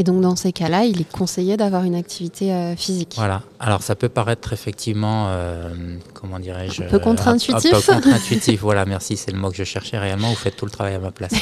Et 0.00 0.04
donc 0.04 0.20
dans 0.20 0.36
ces 0.36 0.52
cas-là, 0.52 0.84
il 0.84 1.00
est 1.00 1.10
conseillé 1.10 1.56
d'avoir 1.56 1.82
une 1.82 1.96
activité 1.96 2.52
euh, 2.52 2.76
physique. 2.76 3.14
Voilà. 3.16 3.42
Alors 3.58 3.82
ça 3.82 3.96
peut 3.96 4.08
paraître 4.08 4.52
effectivement, 4.52 5.26
euh, 5.28 5.96
comment 6.14 6.38
dirais-je, 6.38 6.84
un 6.84 6.86
peu 6.86 7.00
contre-intuitif. 7.00 7.74
Un, 7.74 7.78
peu 7.78 7.82
contre-intuitif. 7.82 8.60
voilà, 8.60 8.84
merci, 8.84 9.16
c'est 9.16 9.32
le 9.32 9.38
mot 9.38 9.50
que 9.50 9.56
je 9.56 9.64
cherchais 9.64 9.98
réellement. 9.98 10.28
Vous 10.30 10.36
faites 10.36 10.54
tout 10.54 10.66
le 10.66 10.70
travail 10.70 10.94
à 10.94 11.00
ma 11.00 11.10
place. 11.10 11.32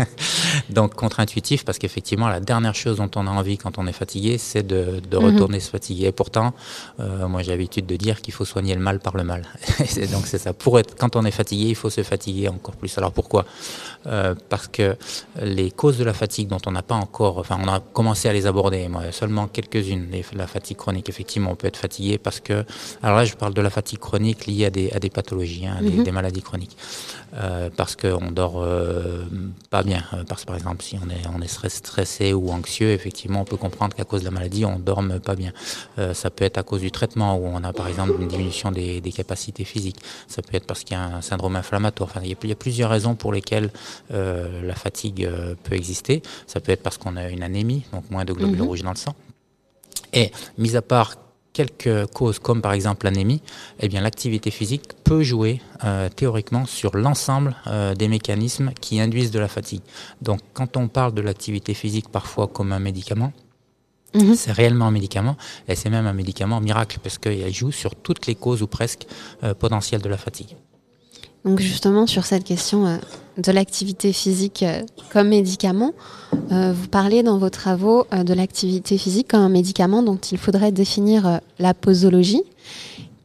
donc 0.70 0.94
contre-intuitif 0.94 1.66
parce 1.66 1.76
qu'effectivement, 1.76 2.28
la 2.28 2.40
dernière 2.40 2.74
chose 2.74 2.96
dont 2.96 3.10
on 3.16 3.26
a 3.26 3.30
envie 3.30 3.58
quand 3.58 3.76
on 3.76 3.86
est 3.86 3.92
fatigué, 3.92 4.38
c'est 4.38 4.66
de, 4.66 5.02
de, 5.10 5.18
mhm. 5.18 5.24
retourner 5.26 5.60
se 5.60 5.68
fatiguer. 5.68 6.06
Et 6.06 6.12
pourtant, 6.12 6.54
euh, 7.00 7.28
moi 7.28 7.42
j'ai 7.42 7.50
l'habitude 7.50 7.84
de 7.84 7.96
dire 7.96 8.22
qu'il 8.22 8.32
faut 8.32 8.46
soigner 8.46 8.74
le 8.74 8.80
mal 8.80 8.98
par 8.98 9.14
le 9.14 9.24
mal. 9.24 9.42
donc 10.10 10.26
c'est 10.26 10.38
ça. 10.38 10.54
Pour 10.54 10.78
être, 10.78 10.94
quand 10.96 11.16
on 11.16 11.24
est 11.26 11.30
fatigué, 11.30 11.66
il 11.66 11.76
faut 11.76 11.90
se 11.90 12.02
fatiguer 12.02 12.48
encore 12.48 12.76
plus. 12.76 12.96
Alors 12.96 13.12
pourquoi? 13.12 13.44
Euh, 14.06 14.34
Parce 14.48 14.68
que 14.68 14.96
les 15.42 15.70
causes 15.70 15.98
de 15.98 16.04
la 16.04 16.14
fatigue 16.14 16.48
dont 16.48 16.60
on 16.64 16.70
n'a 16.70 16.82
pas 16.82 16.94
encore, 16.94 17.36
enfin 17.36 17.58
on 17.62 17.68
a 17.68 17.73
commencé 17.80 18.28
à 18.28 18.32
les 18.32 18.46
aborder. 18.46 18.88
Moi, 18.88 19.12
seulement 19.12 19.46
quelques-unes. 19.46 20.08
La 20.34 20.46
fatigue 20.46 20.76
chronique, 20.76 21.08
effectivement, 21.08 21.52
on 21.52 21.56
peut 21.56 21.66
être 21.66 21.76
fatigué 21.76 22.18
parce 22.18 22.40
que. 22.40 22.64
Alors 23.02 23.16
là, 23.16 23.24
je 23.24 23.34
parle 23.34 23.54
de 23.54 23.60
la 23.60 23.70
fatigue 23.70 23.98
chronique 23.98 24.46
liée 24.46 24.66
à 24.66 24.70
des, 24.70 24.90
à 24.92 24.98
des 24.98 25.10
pathologies, 25.10 25.66
hein, 25.66 25.78
des, 25.80 25.90
mhm. 25.90 26.10
maladies 26.10 26.42
chroniques. 26.42 26.76
Euh, 27.36 27.68
parce 27.76 27.96
qu'on 27.96 28.30
dort 28.30 28.62
euh, 28.62 29.24
pas 29.70 29.82
bien. 29.82 30.04
Euh, 30.12 30.22
parce 30.28 30.42
que 30.42 30.46
par 30.46 30.56
exemple, 30.56 30.82
si 30.82 30.96
on 31.04 31.10
est, 31.10 31.26
on 31.36 31.40
est 31.40 31.68
stressé 31.68 32.32
ou 32.32 32.50
anxieux, 32.50 32.92
effectivement, 32.92 33.40
on 33.40 33.44
peut 33.44 33.56
comprendre 33.56 33.94
qu'à 33.96 34.04
cause 34.04 34.20
de 34.20 34.26
la 34.26 34.30
maladie, 34.30 34.64
on 34.64 34.78
dorme 34.78 35.18
pas 35.18 35.34
bien. 35.34 35.52
Euh, 35.98 36.14
ça 36.14 36.30
peut 36.30 36.44
être 36.44 36.58
à 36.58 36.62
cause 36.62 36.80
du 36.80 36.90
traitement 36.90 37.36
où 37.36 37.46
on 37.46 37.64
a 37.64 37.72
par 37.72 37.88
exemple 37.88 38.12
une 38.20 38.28
diminution 38.28 38.70
des, 38.70 39.00
des 39.00 39.12
capacités 39.12 39.64
physiques. 39.64 39.98
Ça 40.28 40.42
peut 40.42 40.56
être 40.56 40.66
parce 40.66 40.84
qu'il 40.84 40.96
y 40.96 41.00
a 41.00 41.04
un 41.04 41.22
syndrome 41.22 41.56
inflammatoire. 41.56 42.10
Enfin, 42.10 42.20
il 42.22 42.30
y 42.30 42.34
a, 42.34 42.36
il 42.42 42.48
y 42.48 42.52
a 42.52 42.56
plusieurs 42.56 42.90
raisons 42.90 43.14
pour 43.14 43.32
lesquelles 43.32 43.70
la 44.10 44.74
fatigue 44.74 45.28
peut 45.64 45.74
exister. 45.74 46.22
Ça 46.46 46.60
peut 46.60 46.72
être 46.72 46.82
parce 46.82 46.98
qu'on 46.98 47.16
a 47.16 47.28
une 47.28 47.42
anémie 47.54 47.84
donc 47.92 48.10
moins 48.10 48.24
de 48.24 48.32
globules 48.32 48.58
mhm. 48.58 48.66
rouges 48.66 48.82
dans 48.82 48.90
le 48.90 48.96
sang. 48.96 49.14
Et 50.12 50.30
mis 50.58 50.76
à 50.76 50.82
part 50.82 51.16
quelques 51.52 52.06
causes 52.12 52.38
comme 52.40 52.60
par 52.60 52.72
exemple 52.72 53.06
l'anémie, 53.06 53.40
eh 53.80 53.88
bien 53.88 54.00
l'activité 54.00 54.50
physique 54.50 54.92
peut 55.04 55.22
jouer 55.22 55.60
euh, 55.84 56.08
théoriquement 56.08 56.66
sur 56.66 56.96
l'ensemble 56.96 57.54
euh, 57.66 57.94
des 57.94 58.08
mécanismes 58.08 58.72
qui 58.80 59.00
induisent 59.00 59.30
de 59.30 59.38
la 59.38 59.48
fatigue. 59.48 59.82
Donc 60.20 60.40
quand 60.52 60.76
on 60.76 60.88
parle 60.88 61.14
de 61.14 61.22
l'activité 61.22 61.72
physique 61.74 62.08
parfois 62.10 62.48
comme 62.48 62.72
un 62.72 62.80
médicament, 62.80 63.32
mhm. 64.14 64.34
C'est 64.34 64.52
réellement 64.52 64.86
un 64.86 64.90
médicament 64.90 65.36
et 65.68 65.74
c'est 65.76 65.90
même 65.90 66.06
un 66.06 66.12
médicament 66.12 66.60
miracle 66.60 66.98
parce 67.02 67.18
qu'il 67.18 67.54
joue 67.54 67.72
sur 67.72 67.94
toutes 67.94 68.26
les 68.26 68.34
causes 68.34 68.62
ou 68.62 68.66
presque 68.66 69.06
euh, 69.42 69.54
potentielles 69.54 70.02
de 70.02 70.08
la 70.08 70.18
fatigue. 70.18 70.56
Donc 71.44 71.60
justement 71.60 72.06
sur 72.06 72.24
cette 72.24 72.44
question 72.44 72.86
euh, 72.86 72.96
de 73.36 73.52
l'activité 73.52 74.12
physique 74.12 74.62
euh, 74.62 74.82
comme 75.12 75.28
médicament, 75.28 75.92
euh, 76.52 76.72
vous 76.72 76.88
parlez 76.88 77.22
dans 77.22 77.38
vos 77.38 77.50
travaux 77.50 78.06
de 78.12 78.32
l'activité 78.32 78.96
physique 78.96 79.28
comme 79.28 79.42
un 79.42 79.48
médicament 79.48 80.02
dont 80.02 80.16
il 80.16 80.38
faudrait 80.38 80.72
définir 80.72 81.40
la 81.58 81.74
posologie. 81.74 82.42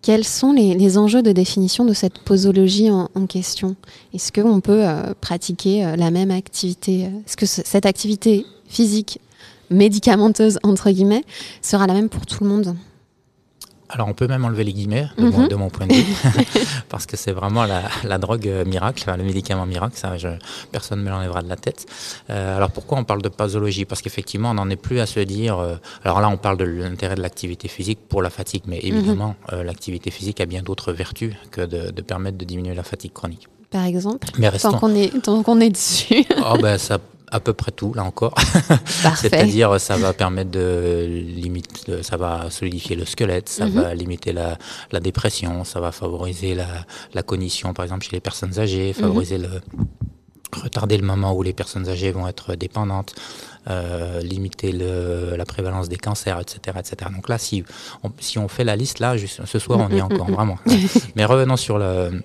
Quels 0.01 0.23
sont 0.23 0.53
les, 0.53 0.97
enjeux 0.97 1.21
de 1.21 1.31
définition 1.31 1.83
de 1.85 1.93
cette 1.93 2.19
posologie 2.19 2.89
en, 2.89 3.07
question? 3.27 3.75
Est-ce 4.13 4.31
qu'on 4.31 4.61
peut 4.61 4.85
pratiquer 5.19 5.93
la 5.97 6.09
même 6.09 6.31
activité 6.31 7.09
Est-ce 7.25 7.35
que 7.35 7.45
cette 7.45 7.85
activité 7.85 8.45
physique 8.69 9.19
médicamenteuse, 9.69 10.57
entre 10.63 10.89
guillemets, 10.89 11.25
sera 11.61 11.85
la 11.85 11.93
même 11.93 12.07
pour 12.07 12.25
tout 12.25 12.43
le 12.45 12.49
monde? 12.49 12.75
Alors 13.89 14.07
on 14.07 14.13
peut 14.13 14.27
même 14.27 14.45
enlever 14.45 14.63
les 14.63 14.73
guillemets 14.73 15.09
de, 15.17 15.23
mon, 15.55 15.65
mhm. 15.65 15.71
point 15.71 15.87
de 15.87 15.93
vue, 15.93 16.15
parce 16.89 17.05
que 17.05 17.17
c'est 17.17 17.31
vraiment 17.31 17.65
la, 17.65 18.17
drogue 18.17 18.47
euh, 18.47 18.63
miracle, 18.63 19.11
le 19.17 19.23
médicament 19.23 19.65
miracle, 19.65 19.97
ça 19.97 20.13
personne 20.71 20.99
ne 20.99 21.03
me 21.03 21.09
l'enlèvera 21.09 21.41
de 21.41 21.49
la 21.49 21.55
tête. 21.55 21.85
Euh, 22.29 22.55
alors 22.55 22.71
pourquoi 22.71 22.99
on 22.99 23.03
parle 23.03 23.21
de 23.21 23.29
pathologie 23.29 23.85
Parce 23.85 24.01
qu'effectivement 24.01 24.51
on 24.51 24.55
n'en 24.55 24.69
est 24.69 24.75
plus 24.75 24.99
à 24.99 25.05
se 25.05 25.19
dire, 25.19 25.57
euh, 25.57 25.75
alors 26.03 26.21
là 26.21 26.29
on 26.29 26.37
parle 26.37 26.57
de 26.57 26.65
l'intérêt 26.65 27.15
de 27.15 27.21
l'activité 27.21 27.67
physique 27.67 27.99
pour 28.07 28.21
la 28.21 28.29
fatigue, 28.29 28.63
mais 28.67 28.79
évidemment 28.79 29.35
mhm. 29.51 29.61
l'activité 29.61 30.11
physique 30.11 30.39
a 30.39 30.45
bien 30.45 30.61
d'autres 30.61 30.93
vertus 30.93 31.33
que 31.51 31.61
de, 31.61 32.01
permettre 32.01 32.37
de 32.37 32.45
diminuer 32.45 32.75
la 32.75 32.83
fatigue 32.83 33.13
chronique. 33.13 33.47
Par 33.71 33.85
exemple, 33.85 34.27
mais 34.39 34.49
tant 34.51 34.73
qu'on 34.79 34.95
est, 34.95 35.11
qu'on 35.43 35.59
est 35.59 35.69
dessus. 35.69 36.25
oh 36.43 36.57
ben 36.59 36.77
ça 36.77 36.97
à 37.31 37.39
peu 37.39 37.53
près 37.53 37.71
tout, 37.71 37.93
là 37.93 38.03
encore. 38.03 38.35
C'est-à-dire, 39.15 39.79
ça 39.79 39.97
va 39.97 40.13
permettre 40.13 40.51
de 40.51 41.05
limiter, 41.07 42.03
ça 42.03 42.17
va 42.17 42.49
solidifier 42.49 42.95
le 42.95 43.05
squelette, 43.05 43.49
ça 43.49 43.65
mhm. 43.65 43.73
va 43.73 43.95
limiter 43.95 44.33
la, 44.33 44.57
la, 44.91 44.99
dépression, 44.99 45.63
ça 45.63 45.79
va 45.79 45.91
favoriser 45.91 46.55
la, 46.55 46.67
la, 47.13 47.23
cognition, 47.23 47.73
par 47.73 47.83
exemple, 47.83 48.05
chez 48.05 48.11
les 48.13 48.19
personnes 48.19 48.59
âgées, 48.59 48.89
mhm. 48.89 49.03
favoriser 49.03 49.37
le 49.37 49.49
retarder 50.51 50.97
le 50.97 51.05
moment 51.05 51.33
où 51.33 51.43
les 51.43 51.53
personnes 51.53 51.87
âgées 51.89 52.11
vont 52.11 52.27
être 52.27 52.55
dépendantes, 52.55 53.13
euh, 53.69 54.19
limiter 54.21 54.71
le, 54.71 55.35
la 55.35 55.45
prévalence 55.45 55.89
des 55.89 55.97
cancers, 55.97 56.39
etc., 56.39 56.77
etc. 56.79 57.11
Donc 57.15 57.29
là, 57.29 57.37
si 57.37 57.63
on, 58.03 58.11
si 58.19 58.39
on 58.39 58.47
fait 58.47 58.63
la 58.63 58.75
liste, 58.75 58.99
là, 58.99 59.15
juste, 59.15 59.45
ce 59.45 59.59
soir, 59.59 59.79
on 59.79 59.89
y 59.93 59.99
est 59.99 60.01
mhm, 60.01 60.11
encore, 60.11 60.31
vraiment. 60.31 60.57
Mais 61.15 61.25
revenons 61.25 61.57
sur 61.57 61.77
le, 61.77 62.23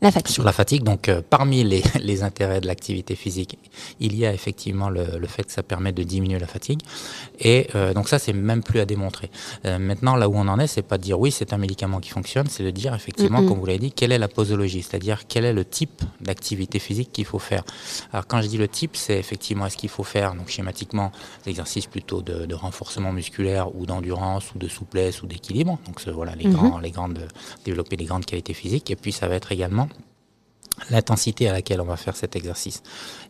la 0.00 0.12
fatigue. 0.12 0.34
Sur 0.34 0.44
la 0.44 0.52
fatigue, 0.52 0.84
donc 0.84 1.08
euh, 1.08 1.22
parmi 1.28 1.64
les, 1.64 1.82
les, 2.00 2.22
intérêts 2.22 2.60
de 2.60 2.68
l'activité 2.68 3.16
physique, 3.16 3.58
il 3.98 4.16
y 4.16 4.24
a 4.24 4.32
effectivement 4.32 4.90
le, 4.90 5.18
le, 5.18 5.26
fait 5.26 5.42
que 5.42 5.50
ça 5.50 5.64
permet 5.64 5.92
de 5.92 6.04
diminuer 6.04 6.38
la 6.38 6.46
fatigue. 6.46 6.80
Et 7.40 7.66
euh, 7.74 7.94
donc 7.94 8.08
ça, 8.08 8.20
c'est 8.20 8.32
même 8.32 8.62
plus 8.62 8.78
à 8.78 8.84
démontrer. 8.84 9.28
Euh, 9.64 9.78
maintenant, 9.78 10.14
là 10.14 10.28
où 10.28 10.36
on 10.36 10.46
en 10.46 10.60
est, 10.60 10.68
c'est 10.68 10.82
pas 10.82 10.98
de 10.98 11.02
dire 11.02 11.18
oui, 11.18 11.32
c'est 11.32 11.52
un 11.52 11.58
médicament 11.58 11.98
qui 11.98 12.10
fonctionne, 12.10 12.46
c'est 12.48 12.62
de 12.62 12.70
dire 12.70 12.94
effectivement, 12.94 13.44
comme 13.44 13.58
vous 13.58 13.66
l'avez 13.66 13.80
dit, 13.80 13.92
quelle 13.92 14.12
est 14.12 14.18
la 14.18 14.28
posologie, 14.28 14.82
c'est-à-dire 14.82 15.26
quel 15.26 15.44
est 15.44 15.52
le 15.52 15.64
type 15.64 16.02
d'activité 16.20 16.78
physique 16.78 17.10
qu'il 17.12 17.24
faut 17.24 17.40
faire. 17.40 17.64
Alors 18.12 18.26
quand 18.28 18.40
je 18.40 18.46
dis 18.46 18.58
le 18.58 18.68
type, 18.68 18.96
c'est 18.96 19.18
effectivement 19.18 19.66
est-ce 19.66 19.76
qu'il 19.76 19.88
faut 19.88 20.04
faire 20.04 20.34
donc 20.34 20.48
schématiquement 20.48 21.10
des 21.44 21.50
exercices 21.50 21.86
plutôt 21.86 22.22
de, 22.22 22.46
de 22.46 22.54
renforcement 22.54 23.12
musculaire 23.12 23.74
ou 23.74 23.84
d'endurance 23.84 24.54
ou 24.54 24.58
de 24.58 24.68
souplesse 24.68 25.22
ou 25.22 25.26
d'équilibre. 25.26 25.78
Donc 25.86 26.00
voilà 26.08 26.36
les, 26.36 26.44
mm-hmm. 26.44 26.52
grands, 26.52 26.78
les 26.78 26.90
grandes 26.92 27.26
développer 27.64 27.96
les 27.96 28.04
grandes 28.04 28.24
qualités 28.24 28.54
physiques. 28.54 28.90
Et 28.90 28.96
puis 28.96 29.12
ça 29.12 29.26
va 29.26 29.34
être 29.34 29.50
également 29.50 29.87
l'intensité 30.90 31.48
à 31.48 31.52
laquelle 31.52 31.80
on 31.80 31.84
va 31.84 31.96
faire 31.96 32.16
cet 32.16 32.36
exercice. 32.36 32.82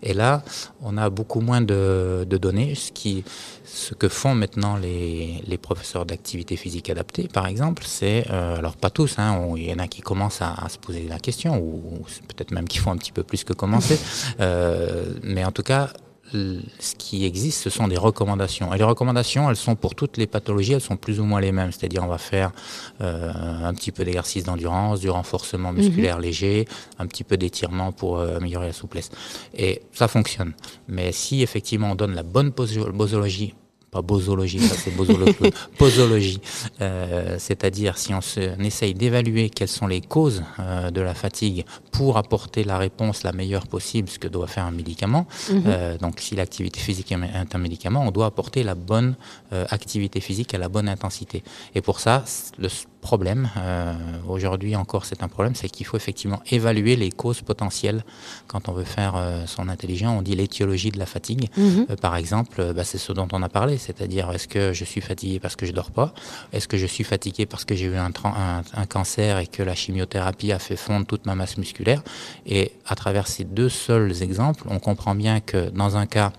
Et 0.02 0.14
là, 0.14 0.42
on 0.82 0.96
a 0.96 1.10
beaucoup 1.10 1.40
moins 1.40 1.60
de, 1.60 2.24
données, 2.24 2.74
ce, 2.74 2.92
qui, 2.92 3.24
ce 3.64 3.94
que 3.94 4.08
font 4.08 4.34
maintenant 4.34 4.76
les, 4.76 5.42
les 5.46 5.58
professeurs 5.58 6.06
d'activité 6.06 6.56
physique 6.56 6.90
adaptée, 6.90 7.28
par 7.28 7.46
exemple, 7.46 7.82
c'est, 7.86 8.26
euh, 8.30 8.56
alors 8.56 8.76
pas 8.76 8.90
tous, 8.90 9.18
hein, 9.18 9.52
il 9.56 9.68
y 9.68 9.72
en 9.72 9.78
a 9.78 9.88
qui 9.88 10.00
commencent 10.00 10.42
à, 10.42 10.68
se 10.68 10.78
poser 10.78 11.06
la 11.08 11.18
question, 11.18 11.58
ou, 11.58 12.04
peut-être 12.28 12.50
même 12.52 12.68
qui 12.68 12.78
font 12.78 12.90
un 12.90 12.96
petit 12.96 13.12
peu 13.12 13.22
plus 13.22 13.44
que 13.44 13.52
commencer, 13.52 13.98
euh, 14.40 15.14
mais 15.22 15.44
en 15.44 15.52
tout 15.52 15.62
cas, 15.62 15.90
ce 16.32 16.94
qui 16.96 17.24
existe, 17.24 17.62
ce 17.62 17.70
sont 17.70 17.88
des 17.88 17.96
recommandations. 17.96 18.72
Et 18.74 18.78
les 18.78 18.84
recommandations, 18.84 19.48
elles 19.48 19.56
sont 19.56 19.76
pour 19.76 19.94
toutes 19.94 20.16
les 20.16 20.26
pathologies, 20.26 20.74
elles 20.74 20.80
sont 20.80 20.96
plus 20.96 21.20
ou 21.20 21.24
moins 21.24 21.40
les 21.40 21.52
mêmes. 21.52 21.72
C'est-à-dire, 21.72 22.04
on 22.04 22.08
va 22.08 22.18
faire 22.18 22.52
euh, 23.00 23.32
un 23.64 23.74
petit 23.74 23.92
peu 23.92 24.04
d'exercice 24.04 24.44
d'endurance, 24.44 25.00
du 25.00 25.10
renforcement 25.10 25.72
musculaire 25.72 26.16
mhm. 26.16 26.22
léger, 26.22 26.68
un 26.98 27.06
petit 27.06 27.24
peu 27.24 27.36
d'étirement 27.36 27.92
pour 27.92 28.18
euh, 28.18 28.36
améliorer 28.36 28.68
la 28.68 28.72
souplesse. 28.72 29.10
Et 29.54 29.82
ça 29.92 30.08
fonctionne. 30.08 30.52
Mais 30.88 31.12
si 31.12 31.42
effectivement 31.42 31.92
on 31.92 31.94
donne 31.94 32.14
la 32.14 32.22
bonne 32.22 32.52
posologie 32.52 33.54
pas 33.90 34.02
bosologie, 34.02 34.60
ça 34.60 34.74
c'est 34.74 34.90
posologie, 35.78 36.40
euh, 36.80 37.36
c'est-à-dire 37.38 37.96
si 37.96 38.12
on, 38.12 38.20
se, 38.20 38.40
essaye 38.62 38.94
d'évaluer 38.94 39.48
quelles 39.50 39.68
sont 39.68 39.86
les 39.86 40.00
causes 40.00 40.42
euh, 40.58 40.90
de 40.90 41.00
la 41.00 41.14
fatigue 41.14 41.64
pour 41.90 42.18
apporter 42.18 42.64
la 42.64 42.78
réponse 42.78 43.22
la 43.22 43.32
meilleure 43.32 43.66
possible, 43.66 44.08
ce 44.08 44.18
que 44.18 44.28
doit 44.28 44.46
faire 44.46 44.64
un 44.64 44.70
médicament. 44.70 45.26
Mhm. 45.50 45.62
Euh, 45.66 45.98
donc 45.98 46.20
si 46.20 46.36
l'activité 46.36 46.80
physique 46.80 47.12
est 47.12 47.54
un 47.54 47.58
médicament, 47.58 48.06
on 48.06 48.10
doit 48.10 48.26
apporter 48.26 48.62
la 48.62 48.74
bonne 48.74 49.14
activité 49.50 50.20
physique 50.20 50.54
à 50.54 50.58
la 50.58 50.68
bonne 50.68 50.88
intensité. 50.88 51.42
Et 51.74 51.80
pour 51.80 52.00
ça, 52.00 52.24
le 52.58 52.68
problème, 53.00 53.48
euh, 53.56 53.94
aujourd'hui 54.28 54.76
encore 54.76 55.04
c'est 55.04 55.22
un 55.22 55.28
problème, 55.28 55.54
c'est 55.54 55.68
qu'il 55.68 55.86
faut 55.86 55.96
effectivement 55.96 56.42
évaluer 56.50 56.96
les 56.96 57.10
causes 57.10 57.42
potentielles 57.42 58.04
quand 58.46 58.68
on 58.68 58.72
veut 58.72 58.84
faire 58.84 59.14
euh, 59.16 59.44
son 59.46 59.68
intelligent. 59.68 60.16
On 60.16 60.22
dit 60.22 60.34
l'étiologie 60.34 60.90
de 60.90 60.98
la 60.98 61.06
fatigue. 61.06 61.48
Mhm. 61.56 61.86
Euh, 61.90 61.96
par 61.96 62.16
exemple, 62.16 62.72
bah, 62.74 62.84
c'est 62.84 62.98
ce 62.98 63.12
dont 63.12 63.28
on 63.32 63.42
a 63.42 63.48
parlé, 63.48 63.78
c'est-à-dire 63.78 64.30
est-ce 64.32 64.48
que 64.48 64.72
je 64.72 64.84
suis 64.84 65.00
fatigué 65.00 65.38
parce 65.40 65.56
que 65.56 65.66
je 65.66 65.72
dors 65.72 65.90
pas? 65.90 66.12
Est-ce 66.52 66.68
que 66.68 66.76
je 66.76 66.86
suis 66.86 67.04
fatigué 67.04 67.46
parce 67.46 67.64
que 67.64 67.74
j'ai 67.74 67.86
eu 67.86 67.96
un, 67.96 68.10
un, 68.24 68.62
un, 68.74 68.86
cancer 68.86 69.38
et 69.38 69.46
que 69.46 69.62
la 69.62 69.74
chimiothérapie 69.74 70.52
a 70.52 70.58
fait 70.58 70.76
fondre 70.76 71.06
toute 71.06 71.26
ma 71.26 71.34
masse 71.34 71.56
musculaire? 71.56 72.02
Et 72.46 72.72
à 72.86 72.94
travers 72.94 73.26
ces 73.26 73.44
deux 73.44 73.68
seuls 73.68 74.22
exemples, 74.22 74.64
on 74.68 74.78
comprend 74.78 75.14
bien 75.14 75.40
que 75.40 75.70
dans 75.70 75.96
un 75.96 76.06
cas, 76.06 76.32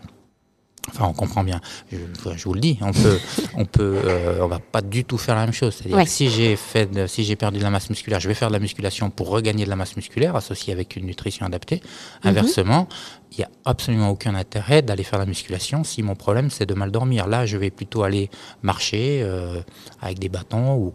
Enfin, 0.99 1.09
on 1.09 1.13
comprend 1.13 1.45
bien. 1.45 1.61
Je, 1.91 2.43
vous 2.43 2.53
le 2.53 2.59
dis, 2.59 2.77
on 2.81 2.91
peut, 2.91 3.19
on 3.53 3.65
peut, 3.65 4.01
euh, 4.03 4.39
on 4.41 4.47
va 4.47 4.59
pas 4.59 4.81
du 4.81 5.05
tout 5.05 5.17
faire 5.17 5.35
la 5.35 5.45
même 5.45 5.53
chose. 5.53 5.75
C'est-à-dire 5.75 6.03
que 6.03 6.09
si 6.09 6.29
j'ai 6.29 6.57
fait, 6.57 7.07
si 7.07 7.23
j'ai 7.23 7.37
perdu 7.37 7.59
de 7.59 7.63
la 7.63 7.69
masse 7.69 7.89
musculaire, 7.89 8.19
je 8.19 8.27
vais 8.27 8.33
faire 8.33 8.49
de 8.49 8.53
la 8.53 8.59
musculation 8.59 9.09
pour 9.09 9.29
regagner 9.29 9.63
de 9.63 9.69
la 9.69 9.77
masse 9.77 9.95
musculaire 9.95 10.35
associée 10.35 10.73
avec 10.73 10.97
une 10.97 11.05
nutrition 11.05 11.45
adaptée. 11.45 11.81
Mhm. 12.23 12.29
Inversement, 12.31 12.89
il 13.31 13.37
n'y 13.37 13.43
a 13.45 13.49
absolument 13.63 14.09
aucun 14.09 14.35
intérêt 14.35 14.81
d'aller 14.81 15.03
faire 15.03 15.19
la 15.19 15.25
musculation 15.25 15.85
si 15.85 16.03
mon 16.03 16.15
problème 16.15 16.49
c'est 16.49 16.65
de 16.65 16.73
mal 16.73 16.91
dormir. 16.91 17.27
Là, 17.27 17.45
je 17.45 17.55
vais 17.55 17.69
plutôt 17.69 18.03
aller 18.03 18.29
marcher 18.61 19.21
euh, 19.23 19.61
avec 20.01 20.19
des 20.19 20.29
bâtons 20.29 20.75
ou 20.75 20.93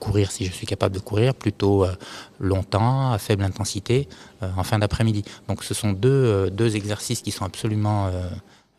courir 0.00 0.32
si 0.32 0.46
je 0.46 0.50
suis 0.50 0.66
capable 0.66 0.94
de 0.94 1.00
courir 1.00 1.34
plutôt 1.34 1.84
euh, 1.84 1.94
longtemps, 2.40 3.12
à 3.12 3.18
faible 3.18 3.44
intensité, 3.44 4.08
en 4.40 4.64
fin 4.64 4.78
d'après-midi. 4.78 5.24
Donc 5.46 5.62
ce 5.62 5.72
sont 5.72 5.92
deux, 5.92 6.50
deux 6.50 6.74
exercices 6.74 7.22
qui 7.22 7.30
sont 7.30 7.44
absolument 7.44 8.10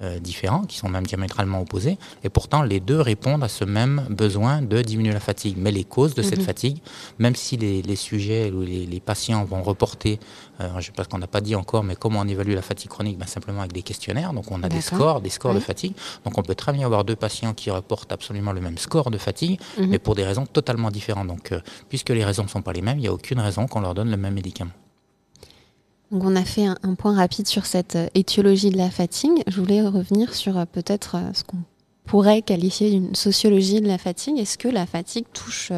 euh, 0.02 0.20
différents, 0.20 0.64
qui 0.64 0.78
sont 0.78 0.90
même 0.90 1.06
diamétralement 1.06 1.62
opposés, 1.62 1.98
et 2.25 2.30
pourtant 2.30 2.64
les 2.64 2.82
deux 2.82 3.00
répondent 3.00 3.46
à 3.46 3.48
ce 3.48 3.64
même 3.64 4.06
besoin 4.10 4.62
de 4.62 4.82
diminuer 4.82 5.14
la 5.14 5.22
fatigue. 5.22 5.56
Mais 5.58 5.72
les 5.72 5.86
causes 5.86 6.14
de 6.16 6.22
cette 6.22 6.40
mhm. 6.40 6.46
fatigue, 6.46 6.78
même 7.18 7.34
si 7.34 7.56
les, 7.56 7.96
sujets 7.96 8.52
ou 8.52 8.62
les, 8.64 9.00
patients 9.00 9.46
vont 9.46 9.64
reporter, 9.64 10.20
euh, 10.60 10.68
je 10.72 10.75
ne 10.75 10.82
sais 10.82 10.92
pas 10.92 11.06
ce 11.06 11.08
qu'on 11.08 11.20
n'a 11.20 11.28
pas 11.28 11.40
dit 11.40 11.56
encore, 11.56 11.86
mais 11.86 11.96
comment 11.96 12.20
on 12.20 12.28
évalue 12.28 12.54
la 12.54 12.62
fatigue 12.62 12.90
chronique 12.90 13.18
ben, 13.18 13.25
Simplement 13.25 13.60
avec 13.60 13.72
des 13.72 13.84
questionnaires, 13.84 14.34
donc 14.34 14.52
on 14.52 14.62
a 14.64 14.68
des 14.68 14.82
scores, 14.82 15.22
des 15.22 15.30
scores 15.30 15.54
de 15.54 15.62
fatigue. 15.62 15.94
Donc 16.25 16.38
on 16.38 16.44
peut 16.44 16.56
très 16.56 16.74
bien 16.74 16.86
avoir 16.86 17.06
deux 17.06 17.16
patients 17.16 17.54
qui 17.54 17.72
reportent 17.72 18.12
absolument 18.12 18.52
le 18.52 18.60
même 18.60 18.78
score 18.78 19.12
de 19.12 19.18
fatigue, 19.18 19.62
mhm. 19.78 19.88
mais 19.88 20.00
pour 20.00 20.16
des 20.16 20.25
raisons 20.25 20.46
totalement 20.46 20.92
différentes. 20.92 21.28
Donc 21.28 21.54
euh, 21.54 21.62
puisque 21.88 22.10
les 22.10 22.25
raisons 22.25 22.44
ne 22.44 22.50
sont 22.50 22.62
pas 22.62 22.74
les 22.74 22.82
mêmes, 22.82 22.98
il 22.98 23.04
n'y 23.04 23.08
a 23.08 23.14
aucune 23.14 23.40
raison 23.40 23.66
qu'on 23.66 23.80
leur 23.80 23.94
donne 23.94 24.12
le 24.12 24.18
même 24.18 24.34
médicament. 24.34 24.72
Donc 26.12 26.24
on 26.24 26.36
a 26.36 26.44
fait 26.44 26.66
un, 26.66 26.96
point 26.96 27.16
rapide 27.16 27.48
sur 27.48 27.66
cette 27.66 27.96
euh, 27.96 28.08
étiologie 28.14 28.70
de 28.70 28.78
la 28.78 28.90
fatigue. 28.90 29.44
Je 29.48 29.60
voulais 29.60 29.82
revenir 29.82 30.34
sur 30.34 30.58
euh, 30.58 30.66
peut-être 30.66 31.16
euh, 31.16 31.34
ce 31.34 31.44
qu'on 31.44 31.58
pourrait 32.06 32.42
qualifier 32.42 32.92
d'une 32.92 33.16
sociologie 33.16 33.82
de 33.82 33.88
la 33.88 33.98
fatigue. 33.98 34.38
Est-ce 34.38 34.58
que 34.58 34.68
la 34.68 34.86
fatigue 34.86 35.26
touche 35.34 35.72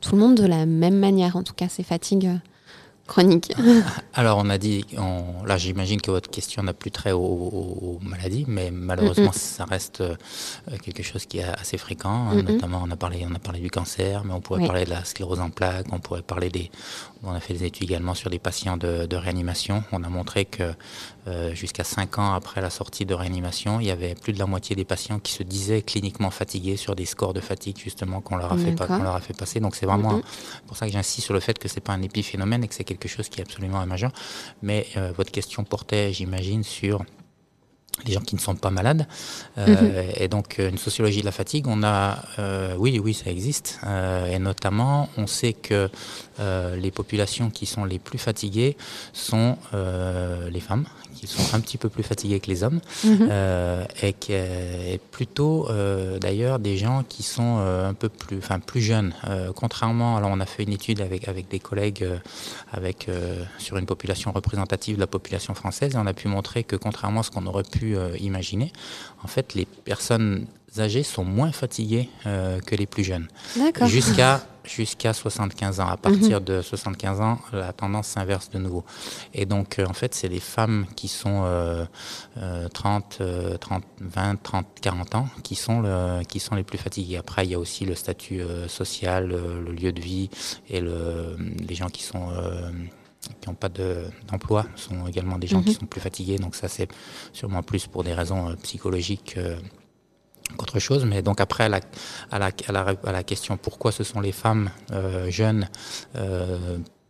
tout 0.00 0.14
le 0.14 0.20
monde 0.20 0.34
de 0.34 0.44
la 0.44 0.66
même 0.66 0.98
manière? 0.98 1.36
En 1.36 1.42
tout 1.42 1.54
cas, 1.54 1.68
ces 1.68 1.82
fatigues 1.82 2.30
chronique 3.06 3.52
Alors, 4.14 4.38
on 4.38 4.48
a 4.50 4.58
dit, 4.58 4.84
là, 5.46 5.56
j'imagine 5.56 6.00
que 6.00 6.10
votre 6.10 6.30
question 6.30 6.62
n'a 6.62 6.72
plus 6.72 6.90
trait 6.90 7.12
aux, 7.12 7.98
maladies, 8.02 8.44
mais 8.48 8.70
malheureusement, 8.70 9.32
ça 9.32 9.64
reste 9.64 10.00
euh, 10.00 10.16
quelque 10.82 11.02
chose 11.02 11.26
qui 11.26 11.38
est 11.38 11.44
assez 11.44 11.78
fréquent. 11.78 12.30
Hein, 12.30 12.42
notamment, 12.42 12.82
on 12.84 12.90
a 12.90 12.96
parlé, 12.96 13.26
on 13.28 13.34
a 13.34 13.38
parlé 13.38 13.60
du 13.60 13.70
cancer, 13.70 14.24
mais 14.24 14.32
on 14.32 14.40
pourrait 14.40 14.66
parler 14.66 14.84
de 14.84 14.90
la 14.90 15.04
sclérose 15.04 15.40
en 15.40 15.50
plaques, 15.50 15.86
on 15.92 15.98
pourrait 15.98 16.22
parler 16.22 16.50
des, 16.50 16.70
on 17.22 17.32
a 17.32 17.40
fait 17.40 17.54
des 17.54 17.64
études 17.64 17.84
également 17.84 18.14
sur 18.14 18.30
des 18.30 18.38
patients 18.38 18.76
de, 18.76 19.16
réanimation. 19.16 19.84
On 19.92 20.02
a 20.02 20.08
montré 20.08 20.44
que 20.44 20.74
euh, 21.26 21.54
jusqu'à 21.54 21.84
5 21.84 22.18
ans 22.18 22.34
après 22.34 22.60
la 22.60 22.70
sortie 22.70 23.06
de 23.06 23.14
réanimation, 23.14 23.80
il 23.80 23.86
y 23.86 23.90
avait 23.90 24.14
plus 24.14 24.32
de 24.32 24.38
la 24.38 24.46
moitié 24.46 24.76
des 24.76 24.84
patients 24.84 25.18
qui 25.18 25.32
se 25.32 25.42
disaient 25.42 25.80
cliniquement 25.80 26.30
fatigués 26.30 26.76
sur 26.76 26.94
des 26.94 27.06
scores 27.06 27.32
de 27.32 27.40
fatigue 27.40 27.78
justement 27.78 28.20
qu'on 28.20 28.36
leur 28.36 28.52
a 28.52 28.58
fait 28.58 28.72
pas, 28.72 28.86
leur 28.98 29.14
a 29.14 29.20
fait 29.20 29.36
passer. 29.36 29.58
Donc 29.60 29.74
c'est 29.74 29.86
vraiment 29.86 30.20
pour 30.66 30.76
ça 30.76 30.86
que 30.86 30.92
j'insiste 30.92 31.24
sur 31.24 31.34
le 31.34 31.40
fait 31.40 31.58
que 31.58 31.68
c'est 31.68 31.80
pas 31.80 31.92
un 31.92 32.02
épiphénomène 32.02 32.62
et 32.64 32.68
que 32.68 32.74
c'est 32.74 32.84
quelque 32.84 33.08
chose 33.08 33.28
qui 33.28 33.40
est 33.40 33.42
absolument 33.42 33.84
majeur. 33.86 34.12
Mais 34.62 34.86
euh, 34.96 35.12
votre 35.16 35.32
question 35.32 35.64
portait, 35.64 36.12
j'imagine, 36.12 36.62
sur 36.62 37.02
les 38.06 38.12
gens 38.12 38.20
qui 38.20 38.34
ne 38.34 38.40
sont 38.40 38.54
pas 38.54 38.70
malades. 38.70 39.06
Euh, 39.58 39.66
mhm. 39.66 40.12
Et 40.16 40.28
donc, 40.28 40.58
une 40.58 40.78
sociologie 40.78 41.20
de 41.20 41.26
la 41.26 41.32
fatigue, 41.32 41.66
on 41.66 41.82
a, 41.82 42.18
euh, 42.38 42.74
oui, 42.78 43.00
oui, 43.02 43.14
ça 43.14 43.30
existe. 43.30 43.80
Euh, 43.86 44.26
et 44.26 44.38
notamment, 44.38 45.08
on 45.16 45.26
sait 45.26 45.52
que 45.52 45.88
les 46.76 46.90
populations 46.90 47.48
qui 47.48 47.64
sont 47.64 47.84
les 47.84 48.00
plus 48.00 48.18
fatiguées 48.18 48.76
sont 49.12 49.56
les 49.72 50.60
femmes, 50.60 50.84
qui 51.14 51.28
sont 51.28 51.54
un 51.54 51.60
petit 51.60 51.78
peu 51.78 51.88
plus 51.88 52.02
fatiguées 52.02 52.40
que 52.40 52.48
les 52.48 52.64
hommes, 52.64 52.80
mhm. 53.04 53.30
et, 54.02 54.12
qui, 54.14 54.32
est 54.32 55.00
plutôt, 55.12 55.68
d'ailleurs, 56.20 56.58
des 56.58 56.76
gens 56.76 57.04
qui 57.08 57.22
sont 57.22 57.58
un 57.58 57.94
peu 57.94 58.08
plus, 58.08 58.38
enfin, 58.38 58.58
plus 58.58 58.80
jeunes. 58.80 59.14
contrairement, 59.54 60.16
alors, 60.16 60.30
on 60.32 60.40
a 60.40 60.46
fait 60.46 60.64
une 60.64 60.72
étude 60.72 61.00
avec 61.00 61.28
avec 61.28 61.48
des 61.48 61.60
collègues, 61.60 62.04
avec 62.72 63.08
sur 63.58 63.76
une 63.76 63.86
population 63.86 64.32
représentative 64.32 64.96
de 64.96 65.00
la 65.00 65.06
population 65.06 65.54
française, 65.54 65.94
et 65.94 65.98
on 65.98 66.06
a 66.06 66.14
pu 66.14 66.26
montrer 66.26 66.64
que 66.64 66.74
contrairement 66.74 67.20
à 67.20 67.22
ce 67.22 67.30
qu'on 67.30 67.46
aurait 67.46 67.62
pu 67.62 67.83
euh, 67.92 68.16
imaginer, 68.18 68.72
en 69.22 69.28
fait, 69.28 69.54
les 69.54 69.66
personnes 69.66 70.46
âgées 70.78 71.02
sont 71.02 71.24
moins 71.24 71.52
fatiguées 71.52 72.08
euh, 72.26 72.60
que 72.60 72.74
les 72.74 72.86
plus 72.86 73.04
jeunes. 73.04 73.28
Jusqu'à 73.86 74.46
jusqu'à 74.64 75.12
75 75.12 75.80
ans. 75.80 75.88
À 75.88 75.98
partir 75.98 76.40
mhm. 76.40 76.46
de 76.46 76.62
75 76.62 77.20
ans, 77.20 77.38
la 77.52 77.74
tendance 77.74 78.06
s'inverse 78.06 78.48
de 78.48 78.58
nouveau. 78.58 78.82
Et 79.34 79.44
donc, 79.44 79.78
euh, 79.78 79.84
en 79.84 79.92
fait, 79.92 80.14
c'est 80.14 80.28
les 80.28 80.40
femmes 80.40 80.86
qui 80.96 81.08
sont 81.08 81.44
30, 82.72 83.20
30, 83.60 83.84
20, 84.00 84.42
30, 84.42 84.66
40 84.80 85.14
ans 85.16 85.28
qui 85.42 85.54
sont, 85.54 85.82
le, 85.82 86.24
qui 86.24 86.40
sont 86.40 86.54
les 86.54 86.62
plus 86.62 86.78
fatiguées. 86.78 87.18
Après, 87.18 87.44
il 87.44 87.50
y 87.50 87.54
a 87.54 87.58
aussi 87.58 87.84
le 87.84 87.94
statut 87.94 88.40
social, 88.66 89.28
le 89.28 89.70
lieu 89.70 89.92
de 89.92 90.00
vie 90.00 90.30
et 90.70 90.80
le, 90.80 91.36
les 91.68 91.74
gens 91.74 91.90
qui 91.90 92.02
sont 92.02 92.28
qui 93.40 93.48
n'ont 93.48 93.54
pas 93.54 93.68
d'emploi 93.68 94.66
sont 94.76 95.06
également 95.06 95.38
des 95.38 95.46
gens 95.46 95.62
qui 95.62 95.70
mhm. 95.70 95.76
sont 95.76 95.86
plus 95.86 96.00
fatigués. 96.00 96.38
Donc 96.38 96.54
ça, 96.54 96.68
c'est 96.68 96.88
sûrement 97.32 97.62
plus 97.62 97.86
pour 97.86 98.04
des 98.04 98.14
raisons 98.14 98.50
euh, 98.50 98.54
psychologiques 98.62 99.34
euh, 99.36 99.56
qu'autre 100.56 100.78
chose. 100.78 101.04
Mais 101.04 101.22
donc 101.22 101.40
après, 101.40 101.64
à 101.64 101.68
la, 101.68 101.80
à 102.30 102.38
la, 102.38 102.52
à 103.04 103.12
la, 103.12 103.22
question 103.22 103.56
pourquoi 103.56 103.92
ce 103.92 104.04
sont 104.04 104.20
les 104.20 104.32
femmes 104.32 104.70
euh, 104.92 105.30
jeunes 105.30 105.68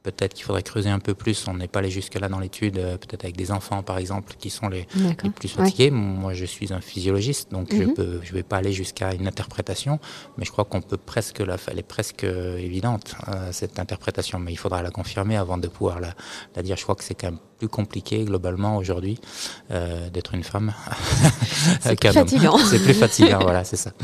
Peut-être 0.05 0.35
qu'il 0.35 0.45
faudrait 0.45 0.63
creuser 0.63 0.91
un 0.91 0.99
peu 0.99 1.15
plus. 1.15 1.49
On 1.49 1.55
n'est 1.55 1.67
pas 1.67 1.79
allé 1.79 1.91
jusque-là 1.91 2.29
dans 2.29 2.39
l'étude, 2.39 2.77
euh, 2.77 2.99
peut-être 2.99 3.25
avec 3.25 3.37
des 3.37 3.51
enfants, 3.51 3.83
par 3.83 3.97
exemple, 3.97 4.35
qui 4.39 4.51
sont 4.51 4.69
les, 4.69 4.87
plus 5.35 5.49
fatigués. 5.49 5.91
Moi, 5.91 6.35
je 6.35 6.45
suis 6.45 6.75
un 6.75 6.83
physiologiste, 6.83 7.51
donc 7.51 7.69
je 7.73 7.79
ne 7.79 7.87
mhm. 7.87 8.21
je 8.23 8.33
vais 8.35 8.43
pas 8.43 8.59
aller 8.59 8.75
jusqu'à 8.75 9.15
une 9.15 9.27
interprétation, 9.27 9.99
mais 10.37 10.45
je 10.45 10.53
crois 10.53 10.67
qu'on 10.67 10.83
peut 10.83 10.99
presque 10.99 11.39
la, 11.41 11.57
elle 11.69 11.79
est 11.79 11.83
presque 11.83 12.25
évidente 12.25 13.17
euh, 13.29 13.49
cette 13.51 13.79
interprétation, 13.79 14.39
mais 14.39 14.53
il 14.53 14.57
faudra 14.59 14.83
la 14.83 14.91
confirmer 14.91 15.39
avant 15.39 15.57
de 15.57 15.69
pouvoir 15.69 16.01
la, 16.01 16.13
la 16.55 16.63
dire. 16.63 16.77
Je 16.77 16.83
crois 16.83 16.97
que 16.97 17.05
c'est 17.05 17.15
quand 17.15 17.31
même 17.31 17.41
plus 17.59 17.69
compliqué 17.69 18.25
globalement 18.25 18.77
aujourd'hui 18.77 19.19
euh, 19.71 20.11
d'être 20.11 20.35
une 20.35 20.45
femme 20.45 20.75
qu'un 21.99 22.15
homme. 22.15 22.29
C'est 22.69 22.83
plus 22.83 22.93
fatigant, 22.93 23.39
voilà, 23.41 23.65
c'est 23.65 23.77
ça. 23.77 23.93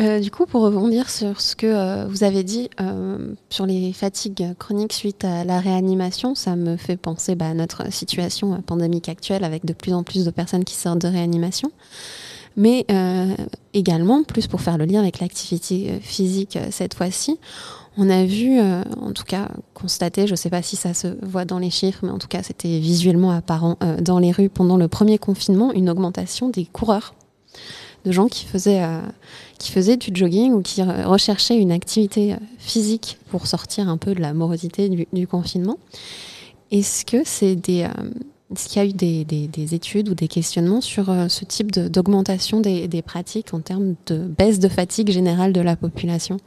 Euh, 0.00 0.20
du 0.20 0.30
coup, 0.30 0.46
pour 0.46 0.62
rebondir 0.62 1.10
sur 1.10 1.40
ce 1.40 1.56
que 1.56 1.66
euh, 1.66 2.06
vous 2.06 2.22
avez 2.22 2.44
dit 2.44 2.70
euh, 2.80 3.34
sur 3.50 3.66
les 3.66 3.92
fatigues 3.92 4.54
chroniques 4.58 4.92
suite 4.92 5.24
à 5.24 5.44
la 5.44 5.58
réanimation, 5.58 6.36
ça 6.36 6.54
me 6.54 6.76
fait 6.76 6.96
penser 6.96 7.34
bah, 7.34 7.48
à 7.48 7.54
notre 7.54 7.92
situation 7.92 8.62
pandémique 8.62 9.08
actuelle 9.08 9.42
avec 9.42 9.64
de 9.64 9.72
plus 9.72 9.92
en 9.92 10.04
plus 10.04 10.24
de 10.24 10.30
personnes 10.30 10.64
qui 10.64 10.74
sortent 10.74 11.00
de 11.00 11.08
réanimation. 11.08 11.72
Mais 12.56 12.86
également, 13.72 14.24
plus 14.24 14.48
pour 14.48 14.60
faire 14.60 14.78
le 14.78 14.84
lien 14.84 14.98
avec 14.98 15.20
l'activité 15.20 16.00
physique 16.00 16.58
cette 16.72 16.94
fois-ci, 16.94 17.38
on 17.96 18.10
a 18.10 18.24
vu, 18.24 18.60
en 18.60 19.12
tout 19.12 19.22
cas 19.22 19.50
constaté, 19.74 20.26
je 20.26 20.32
ne 20.32 20.36
sais 20.36 20.50
pas 20.50 20.60
si 20.60 20.74
ça 20.74 20.92
se 20.92 21.06
voit 21.22 21.44
dans 21.44 21.60
les 21.60 21.70
chiffres, 21.70 22.00
mais 22.02 22.10
en 22.10 22.18
tout 22.18 22.26
cas 22.26 22.42
c'était 22.42 22.80
visuellement 22.80 23.30
apparent 23.30 23.76
dans 24.00 24.18
les 24.18 24.32
rues 24.32 24.48
pendant 24.48 24.76
le 24.76 24.88
premier 24.88 25.18
confinement, 25.18 25.72
une 25.72 25.88
augmentation 25.88 26.48
des 26.48 26.64
coureurs 26.64 27.14
de 28.04 28.10
gens 28.10 28.26
qui 28.26 28.44
faisaient, 28.44 28.82
qui 29.58 29.72
faisaient 29.72 29.96
du 29.96 30.10
jogging 30.12 30.52
ou 30.52 30.62
qui 30.62 30.82
recherchaient 30.82 31.58
une 31.58 31.72
activité 31.72 32.34
euh, 32.34 32.36
physique 32.58 33.18
pour 33.30 33.46
sortir 33.46 33.88
un 33.88 33.96
peu 33.96 34.14
de 34.14 34.20
la 34.20 34.32
morosité 34.32 34.88
du, 34.88 35.26
confinement. 35.26 35.78
Est-ce 36.70 37.04
que 37.04 37.22
c'est 37.24 37.56
euh, 37.68 37.88
est-ce 38.54 38.68
qu'il 38.68 38.82
y 38.82 38.86
a 38.86 38.88
eu 38.88 38.94
des, 38.94 39.24
des, 39.24 39.74
études 39.74 40.08
ou 40.08 40.14
des 40.14 40.26
questionnements 40.26 40.80
sur 40.80 41.14
ce 41.28 41.44
type 41.44 41.70
d'augmentation 41.70 42.60
des, 42.62 42.88
des, 42.88 43.02
pratiques 43.02 43.52
en 43.52 43.60
termes 43.60 43.94
de 44.06 44.16
baisse 44.20 44.58
de 44.58 44.68
fatigue 44.68 45.10
générale 45.10 45.52
de 45.52 45.60
la 45.60 45.76
population? 45.76 46.38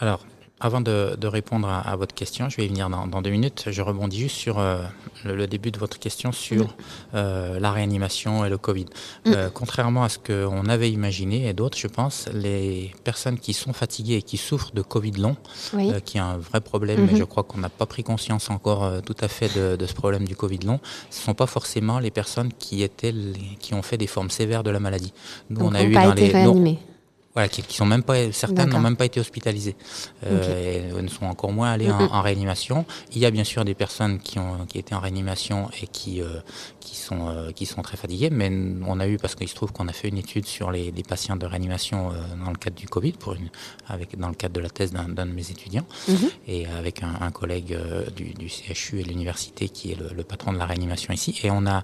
Alors, 0.00 0.26
avant 0.58 0.80
de, 0.80 1.26
répondre 1.26 1.68
à, 1.68 1.96
votre 1.96 2.14
question, 2.14 2.48
je 2.48 2.56
vais 2.56 2.64
y 2.64 2.68
venir 2.68 2.88
dans, 2.88 3.20
deux 3.20 3.30
minutes. 3.30 3.66
Je 3.70 3.82
rebondis 3.82 4.20
juste 4.20 4.36
sur 4.36 4.58
euh, 4.58 4.82
le, 5.24 5.46
début 5.46 5.70
de 5.70 5.78
votre 5.78 5.98
question 5.98 6.32
sur 6.32 6.74
euh, 7.14 7.60
la 7.60 7.72
réanimation 7.72 8.44
et 8.44 8.48
le 8.48 8.56
Covid. 8.56 8.86
Mm. 9.26 9.32
Euh, 9.32 9.50
contrairement 9.52 10.04
à 10.04 10.08
ce 10.08 10.18
qu'on 10.18 10.66
avait 10.66 10.90
imaginé 10.90 11.46
et 11.46 11.52
d'autres, 11.52 11.76
je 11.76 11.88
pense, 11.88 12.28
les 12.32 12.94
personnes 13.04 13.38
qui 13.38 13.52
sont 13.52 13.74
fatiguées 13.74 14.16
et 14.16 14.22
qui 14.22 14.38
souffrent 14.38 14.72
de 14.72 14.80
Covid 14.80 15.12
long, 15.12 15.36
qui 16.04 16.16
est 16.16 16.20
un 16.20 16.38
vrai 16.38 16.62
problème, 16.62 17.04
mais 17.04 17.12
mm-hmm. 17.12 17.18
je 17.18 17.24
crois 17.24 17.42
qu'on 17.42 17.58
n'a 17.58 17.68
pas 17.68 17.86
pris 17.86 18.02
conscience 18.02 18.48
encore 18.48 19.02
tout 19.02 19.16
à 19.20 19.28
fait 19.28 19.54
de, 19.54 19.86
ce 19.86 19.94
problème 19.94 20.24
du 20.24 20.36
Covid 20.36 20.60
long, 20.60 20.80
ce 21.10 21.20
ne 21.20 21.24
sont 21.24 21.34
pas 21.34 21.46
forcément 21.46 21.98
les 21.98 22.10
personnes 22.10 22.52
qui 22.58 22.82
étaient 22.82 23.14
qui 23.60 23.74
ont 23.74 23.82
fait 23.82 23.98
des 23.98 24.06
formes 24.06 24.30
sévères 24.30 24.62
de 24.62 24.70
la 24.70 24.80
maladie. 24.80 25.12
Nous, 25.50 25.60
on 25.60 25.74
a 25.74 25.82
eu 25.82 25.92
dans 25.92 26.14
les 26.14 26.78
voilà, 27.36 27.48
qui, 27.48 27.62
qui, 27.62 27.76
sont 27.76 27.86
même 27.86 28.02
pas, 28.02 28.32
certaines 28.32 28.70
n'ont 28.70 28.80
même 28.80 28.96
pas 28.96 29.04
été 29.04 29.20
hospitalisées, 29.20 29.76
euh, 30.24 30.88
et 30.98 31.02
ne 31.02 31.08
sont 31.08 31.26
encore 31.26 31.52
moins 31.52 31.70
allées 31.70 31.90
en, 31.90 32.22
réanimation. 32.22 32.86
Il 33.12 33.18
y 33.18 33.26
a 33.26 33.30
bien 33.30 33.44
sûr 33.44 33.64
des 33.64 33.74
personnes 33.74 34.18
qui 34.18 34.38
ont 34.38 34.64
qui 34.66 34.78
étaient 34.78 34.94
en 34.94 35.00
réanimation 35.00 35.68
et 35.82 35.86
qui 35.86 36.22
euh, 36.22 36.40
qui 36.86 36.96
sont 36.96 37.28
euh, 37.28 37.50
qui 37.50 37.66
sont 37.66 37.82
très 37.82 37.96
fatiguées, 37.96 38.30
mais 38.30 38.50
on 38.86 39.00
a 39.00 39.08
eu 39.08 39.18
parce 39.18 39.34
qu'il 39.34 39.48
se 39.48 39.54
trouve 39.54 39.72
qu'on 39.72 39.88
a 39.88 39.92
fait 39.92 40.08
une 40.08 40.18
étude 40.18 40.46
sur 40.46 40.70
les, 40.70 40.92
les 40.92 41.02
patients 41.02 41.36
de 41.36 41.44
réanimation 41.44 42.10
euh, 42.10 42.14
dans 42.42 42.50
le 42.50 42.56
cadre 42.56 42.76
du 42.76 42.86
Covid, 42.86 43.12
pour 43.12 43.34
une 43.34 43.48
avec 43.88 44.16
dans 44.18 44.28
le 44.28 44.34
cadre 44.34 44.54
de 44.54 44.60
la 44.60 44.70
thèse 44.70 44.92
d'un 44.92 45.26
de 45.26 45.32
mes 45.32 45.50
étudiants, 45.50 45.86
mhm. 46.08 46.30
et 46.46 46.66
avec 46.66 47.02
un, 47.02 47.14
un 47.20 47.30
collègue 47.32 47.72
euh, 47.72 48.08
du, 48.10 48.34
du, 48.34 48.48
CHU 48.48 49.00
et 49.00 49.02
de 49.02 49.08
l'université 49.08 49.68
qui 49.68 49.92
est 49.92 49.98
le, 49.98 50.10
le, 50.14 50.22
patron 50.22 50.52
de 50.52 50.58
la 50.58 50.66
réanimation 50.66 51.12
ici, 51.12 51.38
et 51.42 51.50
on 51.50 51.66
a 51.66 51.82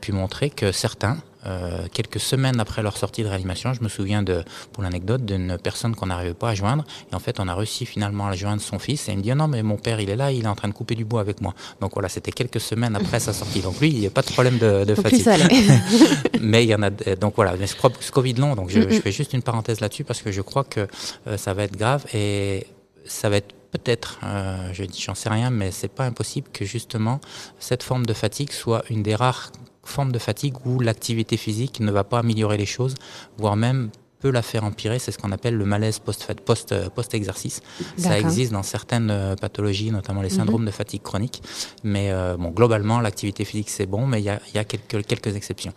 pu 0.00 0.12
montrer 0.12 0.50
que 0.50 0.72
certains 0.72 1.18
euh, 1.46 1.86
quelques 1.92 2.20
semaines 2.20 2.60
après 2.60 2.82
leur 2.82 2.96
sortie 2.96 3.22
de 3.22 3.28
réanimation, 3.28 3.72
je 3.72 3.82
me 3.82 3.88
souviens 3.88 4.22
de, 4.22 4.42
pour 4.72 4.82
l'anecdote, 4.82 5.24
d'une 5.24 5.58
personne 5.62 5.94
qu'on 5.94 6.06
n'arrivait 6.06 6.34
pas 6.34 6.50
à 6.50 6.54
joindre. 6.54 6.84
Et 7.12 7.14
en 7.14 7.18
fait, 7.18 7.38
on 7.40 7.48
a 7.48 7.54
réussi 7.54 7.86
finalement 7.86 8.26
à 8.26 8.34
joindre 8.34 8.62
son 8.62 8.78
fils. 8.78 9.08
Et 9.08 9.12
il 9.12 9.18
me 9.18 9.22
dit, 9.22 9.30
non, 9.32 9.48
mais 9.48 9.62
mon 9.62 9.76
père, 9.76 10.00
il 10.00 10.10
est 10.10 10.16
là, 10.16 10.32
il 10.32 10.44
est 10.44 10.48
en 10.48 10.54
train 10.54 10.68
de 10.68 10.74
couper 10.74 10.94
du 10.94 11.04
bois 11.04 11.20
avec 11.20 11.40
moi. 11.40 11.54
Donc 11.80 11.92
voilà, 11.94 12.08
c'était 12.08 12.32
quelques 12.32 12.60
semaines 12.60 12.96
après 12.96 13.20
sa 13.20 13.32
sortie. 13.32 13.60
Donc 13.60 13.80
lui, 13.80 13.90
il 13.90 14.00
n'y 14.00 14.06
a 14.06 14.10
pas 14.10 14.22
de 14.22 14.32
problème 14.32 14.58
de, 14.58 14.84
de 14.84 14.94
fatigue. 14.94 15.26
mais 16.40 16.64
il 16.64 16.68
y 16.68 16.74
en 16.74 16.82
a, 16.82 16.90
donc 16.90 17.34
voilà, 17.36 17.54
mais 17.56 17.66
ce 17.66 18.10
Covid 18.10 18.34
long, 18.34 18.54
donc 18.54 18.70
je, 18.70 18.80
je, 18.80 19.00
fais 19.00 19.12
juste 19.12 19.32
une 19.32 19.42
parenthèse 19.42 19.80
là-dessus 19.80 20.04
parce 20.04 20.22
que 20.22 20.32
je 20.32 20.40
crois 20.40 20.64
que 20.64 20.86
euh, 21.26 21.36
ça 21.36 21.54
va 21.54 21.64
être 21.64 21.76
grave 21.76 22.04
et 22.14 22.66
ça 23.04 23.28
va 23.28 23.36
être 23.36 23.54
peut-être, 23.70 24.18
euh, 24.24 24.70
je 24.72 24.84
dis 24.84 25.00
j'en 25.00 25.14
sais 25.14 25.28
rien, 25.28 25.50
mais 25.50 25.70
c'est 25.70 25.88
pas 25.88 26.04
impossible 26.04 26.48
que 26.52 26.64
justement 26.64 27.20
cette 27.58 27.82
forme 27.82 28.06
de 28.06 28.14
fatigue 28.14 28.52
soit 28.52 28.84
une 28.90 29.02
des 29.02 29.14
rares 29.14 29.52
forme 29.86 30.12
de 30.12 30.18
fatigue 30.18 30.54
où 30.64 30.80
l'activité 30.80 31.36
physique 31.36 31.80
ne 31.80 31.90
va 31.90 32.04
pas 32.04 32.18
améliorer 32.18 32.56
les 32.56 32.66
choses, 32.66 32.94
voire 33.38 33.56
même 33.56 33.90
peut 34.20 34.30
la 34.30 34.42
faire 34.42 34.64
empirer. 34.64 34.98
C'est 34.98 35.12
ce 35.12 35.18
qu'on 35.18 35.32
appelle 35.32 35.56
le 35.56 35.64
malaise 35.64 35.98
post-exercice. 35.98 37.60
ça 37.96 38.18
existe 38.18 38.52
dans 38.52 38.62
certaines 38.62 39.10
euh, 39.10 39.34
pathologies, 39.36 39.90
notamment 39.90 40.22
les 40.22 40.30
syndromes 40.30 40.62
mhm. 40.62 40.66
de 40.66 40.72
fatigue 40.72 41.02
chronique. 41.02 41.42
Mais 41.84 42.10
euh, 42.10 42.36
bon, 42.36 42.50
globalement, 42.50 43.00
l'activité 43.00 43.44
physique, 43.44 43.70
c'est 43.70 43.86
bon, 43.86 44.06
mais 44.06 44.20
il 44.20 44.24
y 44.24 44.58
a, 44.58 44.64
quelques, 44.64 45.06
quelques 45.06 45.36
exceptions. 45.36 45.72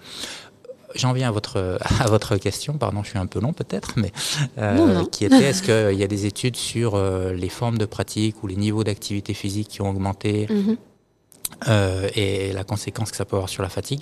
J'en 0.95 1.13
viens 1.13 1.27
à 1.27 1.31
votre, 1.31 1.77
à 1.99 2.07
votre 2.07 2.37
question, 2.37 2.73
pardon, 2.73 3.03
je 3.03 3.09
suis 3.09 3.19
un 3.19 3.27
peu 3.27 3.39
long 3.39 3.53
peut-être, 3.53 3.93
mais 3.97 4.11
euh, 4.57 5.05
qui 5.05 5.25
était 5.25 5.43
est-ce 5.43 5.61
qu'il 5.61 5.99
y 5.99 6.03
a 6.03 6.07
des 6.07 6.25
études 6.25 6.55
sur 6.55 6.97
les 6.97 7.49
formes 7.49 7.77
de 7.77 7.85
pratique 7.85 8.41
ou 8.43 8.47
les 8.47 8.55
niveaux 8.55 8.83
d'activité 8.83 9.35
physique 9.35 9.67
qui 9.67 9.81
ont 9.83 9.89
augmenté 9.89 10.47
mhm. 10.49 10.77
Euh, 11.67 12.09
et 12.15 12.53
la 12.53 12.63
conséquence 12.63 13.11
que 13.11 13.17
ça 13.17 13.25
peut 13.25 13.35
avoir 13.35 13.49
sur 13.49 13.63
la 13.63 13.69
fatigue. 13.69 13.99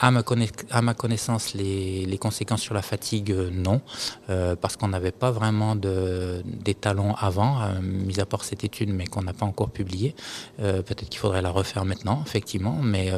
À 0.00 0.10
ma, 0.10 0.22
à 0.70 0.82
ma 0.82 0.94
connaissance, 0.94 1.54
les, 1.54 2.06
les, 2.06 2.18
conséquences 2.18 2.60
sur 2.60 2.74
la 2.74 2.82
fatigue, 2.82 3.32
euh, 3.32 3.50
non, 3.52 3.80
euh, 4.30 4.54
parce 4.54 4.76
qu'on 4.76 4.88
n'avait 4.88 5.10
pas 5.10 5.32
vraiment 5.32 5.74
d'étalons 5.74 7.14
avant, 7.16 7.60
euh, 7.62 7.80
mis 7.80 8.20
à 8.20 8.26
part 8.26 8.44
cette 8.44 8.62
étude, 8.62 8.90
mais 8.90 9.06
qu'on 9.06 9.22
n'a 9.22 9.32
pas 9.32 9.46
encore 9.46 9.70
publiée. 9.70 10.14
Peut-être 10.58 11.08
qu'il 11.08 11.18
faudrait 11.18 11.42
la 11.42 11.50
refaire 11.50 11.84
maintenant, 11.84 12.22
effectivement, 12.26 12.78
mais 12.82 13.12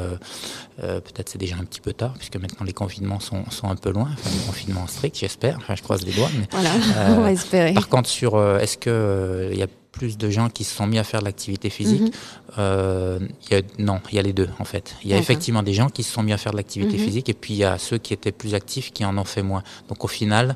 peut-être 0.77 1.29
c'est 1.29 1.37
déjà 1.37 1.55
un 1.57 1.65
petit 1.65 1.81
peu 1.81 1.93
tard, 1.93 2.13
puisque 2.17 2.37
maintenant 2.37 2.65
les 2.65 2.73
confinements 2.73 3.19
sont, 3.19 3.49
sont 3.49 3.69
un 3.69 3.75
peu 3.75 3.91
loin, 3.91 4.09
enfin, 4.13 4.29
les 4.31 4.45
confinements 4.45 4.87
stricts, 4.87 5.19
j'espère, 5.19 5.57
enfin, 5.57 5.75
je 5.75 5.83
croise 5.83 6.03
les 6.03 6.13
doigts. 6.13 6.29
Mais, 6.37 6.47
voilà, 6.51 6.69
on 7.17 7.21
va 7.21 7.31
espérer. 7.31 7.73
Par 7.73 7.89
contre, 7.89 8.09
sur 8.09 8.41
est-ce 8.57 8.77
qu'il 8.77 9.57
y 9.57 9.63
a 9.63 9.67
plus 9.91 10.17
de 10.17 10.29
gens 10.29 10.49
qui 10.49 10.63
se 10.63 10.73
sont 10.73 10.87
mis 10.87 10.97
à 10.97 11.03
faire 11.03 11.19
de 11.19 11.25
l'activité 11.25 11.69
physique. 11.69 12.01
Mhm. 12.01 12.11
euh, 12.57 13.19
y 13.49 13.55
a, 13.55 13.61
non, 13.77 13.99
il 14.11 14.15
y 14.15 14.19
a 14.19 14.21
les 14.21 14.33
deux 14.33 14.49
en 14.59 14.65
fait. 14.65 14.95
Il 15.03 15.09
y 15.09 15.13
a 15.13 15.17
effectivement 15.17 15.63
des 15.63 15.73
gens 15.73 15.89
qui 15.89 16.03
se 16.03 16.11
sont 16.11 16.23
mis 16.23 16.33
à 16.33 16.37
faire 16.37 16.53
de 16.53 16.57
l'activité 16.57 16.97
mhm. 16.97 17.03
physique 17.03 17.29
et 17.29 17.33
puis 17.33 17.53
il 17.53 17.57
y 17.57 17.63
a 17.63 17.77
ceux 17.77 17.97
qui 17.97 18.13
étaient 18.13 18.31
plus 18.31 18.53
actifs 18.53 18.91
qui 18.93 19.03
en 19.05 19.17
ont 19.17 19.25
fait 19.25 19.43
moins. 19.43 19.63
Donc 19.89 20.03
au 20.03 20.07
final, 20.07 20.55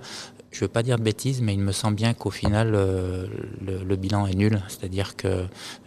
je 0.55 0.61
ne 0.61 0.67
veux 0.67 0.71
pas 0.71 0.83
dire 0.83 0.97
de 0.97 1.03
bêtises, 1.03 1.41
mais 1.41 1.53
il 1.53 1.59
me 1.59 1.73
semble 1.73 1.97
bien 1.97 2.13
qu'au 2.13 2.29
final, 2.29 2.75
euh, 2.75 3.27
le, 3.61 3.83
le, 3.83 3.95
bilan 3.97 4.25
est 4.25 4.35
nul. 4.35 4.61
C'est-à-dire 4.69 5.17
que, 5.17 5.27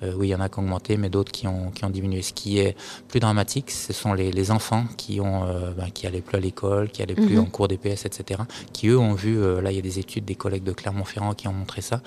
euh, 0.02 0.12
oui, 0.14 0.28
il 0.28 0.31
y 0.31 0.35
en 0.35 0.42
a 0.42 0.50
qui 0.50 0.59
ont 0.59 0.62
augmenté, 0.62 0.98
mais 0.98 1.09
d'autres 1.09 1.33
qui 1.33 1.46
ont, 1.46 1.70
qui 1.70 1.87
ont 1.87 1.90
diminué. 1.90 2.20
Ce 2.20 2.35
qui 2.35 2.59
est 2.59 2.76
plus 3.09 3.18
dramatique, 3.18 3.70
ce 3.70 3.94
sont 3.94 4.12
les, 4.12 4.31
les 4.31 4.50
enfants 4.50 4.85
qui 4.98 5.22
ont, 5.22 5.44
euh, 5.46 5.70
ben, 5.70 5.88
qui 5.90 6.07
allaient 6.07 6.20
plus 6.20 6.37
à 6.37 6.40
l'école, 6.40 6.90
qui 6.90 7.00
allaient 7.02 7.14
plus 7.14 7.37
mm 7.37 7.38
-hmm. 7.38 7.46
en 7.46 7.46
cours 7.46 7.68
d'EPS, 7.68 8.04
etc., 8.04 8.42
qui 8.74 8.88
eux 8.88 8.98
ont 8.98 9.14
vu, 9.14 9.40
là, 9.62 9.70
il 9.72 9.76
y 9.76 9.78
a 9.78 9.87
des 9.90 9.98
études 9.98 10.26
des 10.26 10.35
collègues 10.42 10.64
de 10.64 10.74
Clermont-Ferrand 10.81 11.33
qui 11.33 11.48
ont 11.48 11.54
montré 11.62 11.81
ça, 11.81 12.02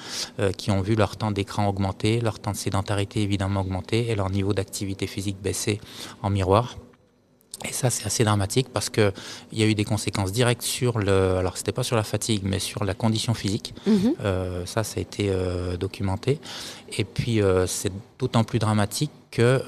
qui 0.59 0.69
ont 0.69 0.81
vu 0.87 0.93
leur 0.95 1.13
temps 1.17 1.31
d'écran 1.37 1.63
augmenter, 1.67 2.21
leur 2.21 2.37
temps 2.43 2.51
de 2.57 2.61
sédentarité 2.67 3.17
évidemment 3.27 3.61
augmenter 3.61 3.99
et 4.09 4.15
leur 4.15 4.29
niveau 4.29 4.53
d'activité 4.53 5.07
physique 5.07 5.37
baisser 5.41 5.75
en 6.21 6.29
miroir. 6.29 6.65
Et 7.67 7.73
ça, 7.73 7.89
c'est 7.89 8.05
assez 8.05 8.23
dramatique 8.23 8.67
parce 8.73 8.89
qu'il 8.89 9.11
y 9.53 9.63
a 9.63 9.65
eu 9.65 9.75
des 9.75 9.83
conséquences 9.83 10.31
directes 10.31 10.63
sur 10.63 10.97
le. 10.97 11.35
Alors, 11.37 11.57
c'était 11.57 11.71
pas 11.71 11.83
sur 11.83 11.95
la 11.95 12.03
fatigue, 12.03 12.41
mais 12.43 12.59
sur 12.59 12.83
la 12.83 12.93
condition 12.93 13.33
physique. 13.33 13.73
Mmh. 13.85 13.91
Euh, 14.23 14.65
ça, 14.65 14.83
ça 14.83 14.97
a 14.97 15.01
été 15.01 15.29
euh, 15.29 15.77
documenté. 15.77 16.39
Et 16.97 17.03
puis, 17.03 17.41
euh, 17.41 17.67
c'est 17.67 17.91
d'autant 18.19 18.43
plus 18.43 18.59
dramatique 18.59 19.11
que 19.31 19.61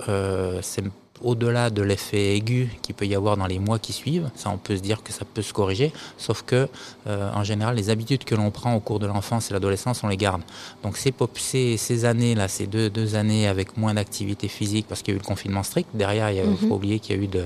c'est 0.62 0.84
au-delà 1.24 1.70
de 1.70 1.82
l'effet 1.82 2.36
aigu 2.36 2.70
qu'il 2.82 2.96
peut 2.96 3.06
y 3.08 3.16
avoir 3.16 3.38
dans 3.38 3.48
les 3.48 3.60
mois 3.60 3.80
qui 3.80 3.94
suivent, 3.94 4.30
ça 4.36 4.50
on 4.50 4.58
peut 4.58 4.76
se 4.76 4.82
dire 4.82 5.02
que 5.04 5.12
ça 5.12 5.26
peut 5.26 5.42
se 5.42 5.54
corriger, 5.54 5.92
sauf 6.18 6.44
que 6.44 6.68
euh, 7.08 7.32
en 7.34 7.44
général 7.44 7.76
les 7.76 7.90
habitudes 7.90 8.24
que 8.24 8.36
l'on 8.36 8.52
prend 8.52 8.74
au 8.76 8.80
cours 8.80 9.00
de 9.00 9.08
l'enfance 9.08 9.50
et 9.50 9.54
l'adolescence 9.54 10.04
on 10.04 10.08
les 10.08 10.18
garde. 10.18 10.42
Donc 10.84 10.98
ces, 10.98 11.14
ces, 11.36 11.78
ces 11.78 12.06
années 12.06 12.36
là, 12.36 12.48
ces 12.48 12.68
deux, 12.68 12.90
deux 12.90 13.16
années 13.16 13.48
avec 13.48 13.78
moins 13.78 13.94
d'activité 13.94 14.48
physique 14.48 14.86
parce 14.88 15.02
qu'il 15.02 15.14
y 15.14 15.16
a 15.16 15.18
eu 15.18 15.22
le 15.22 15.26
confinement 15.26 15.64
strict, 15.64 15.90
derrière 15.94 16.30
il 16.32 16.44
faut 16.44 16.50
mm 16.50 16.70
-hmm. 16.70 16.74
oublier 16.78 17.00
qu'il 17.00 17.16
y 17.16 17.20
a 17.20 17.22
eu 17.24 17.28
de, 17.28 17.46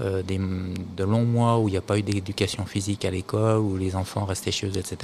euh, 0.00 0.22
des, 0.22 0.38
de 0.98 1.04
longs 1.04 1.24
mois 1.24 1.58
où 1.58 1.68
il 1.68 1.72
n'y 1.72 1.78
a 1.78 1.86
pas 1.90 1.96
eu 1.98 2.02
d'éducation 2.02 2.64
physique 2.66 3.02
à 3.04 3.10
l'école, 3.10 3.58
où 3.66 3.76
les 3.84 3.92
enfants 3.96 4.24
restaient 4.32 4.56
chez 4.58 4.66
eux, 4.66 4.76
etc. 4.84 4.94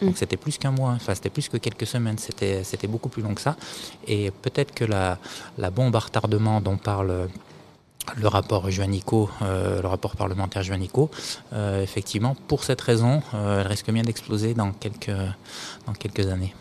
Mm. 0.00 0.06
Donc 0.06 0.16
c'était 0.20 0.40
plus 0.44 0.56
qu'un 0.60 0.70
mois, 0.80 0.92
enfin 1.00 1.14
c'était 1.14 1.30
plus 1.36 1.48
que 1.52 1.58
quelques 1.66 1.86
semaines, 1.94 2.18
c'était 2.18 2.90
beaucoup 2.94 3.10
plus 3.14 3.22
long 3.26 3.34
que 3.38 3.44
ça. 3.48 3.54
Et 4.14 4.30
peut-être 4.44 4.72
que 4.78 4.86
la, 4.94 5.18
la 5.58 5.70
bombe 5.70 5.94
à 6.00 6.02
retardement 6.08 6.60
dont 6.66 6.78
parle 6.92 7.12
le 8.16 8.28
rapport 8.28 8.70
Joannico, 8.70 9.30
euh, 9.42 9.80
le 9.82 9.88
rapport 9.88 10.16
parlementaire 10.16 10.62
Joannico, 10.62 11.10
euh, 11.52 11.82
effectivement, 11.82 12.36
pour 12.46 12.64
cette 12.64 12.80
raison, 12.80 13.22
euh, 13.34 13.60
elle 13.60 13.66
risque 13.66 13.90
bien 13.90 14.02
d'exploser 14.02 14.54
dans 14.54 14.72
quelques, 14.72 15.10
dans 15.86 15.92
quelques 15.92 16.28
années. 16.28 16.54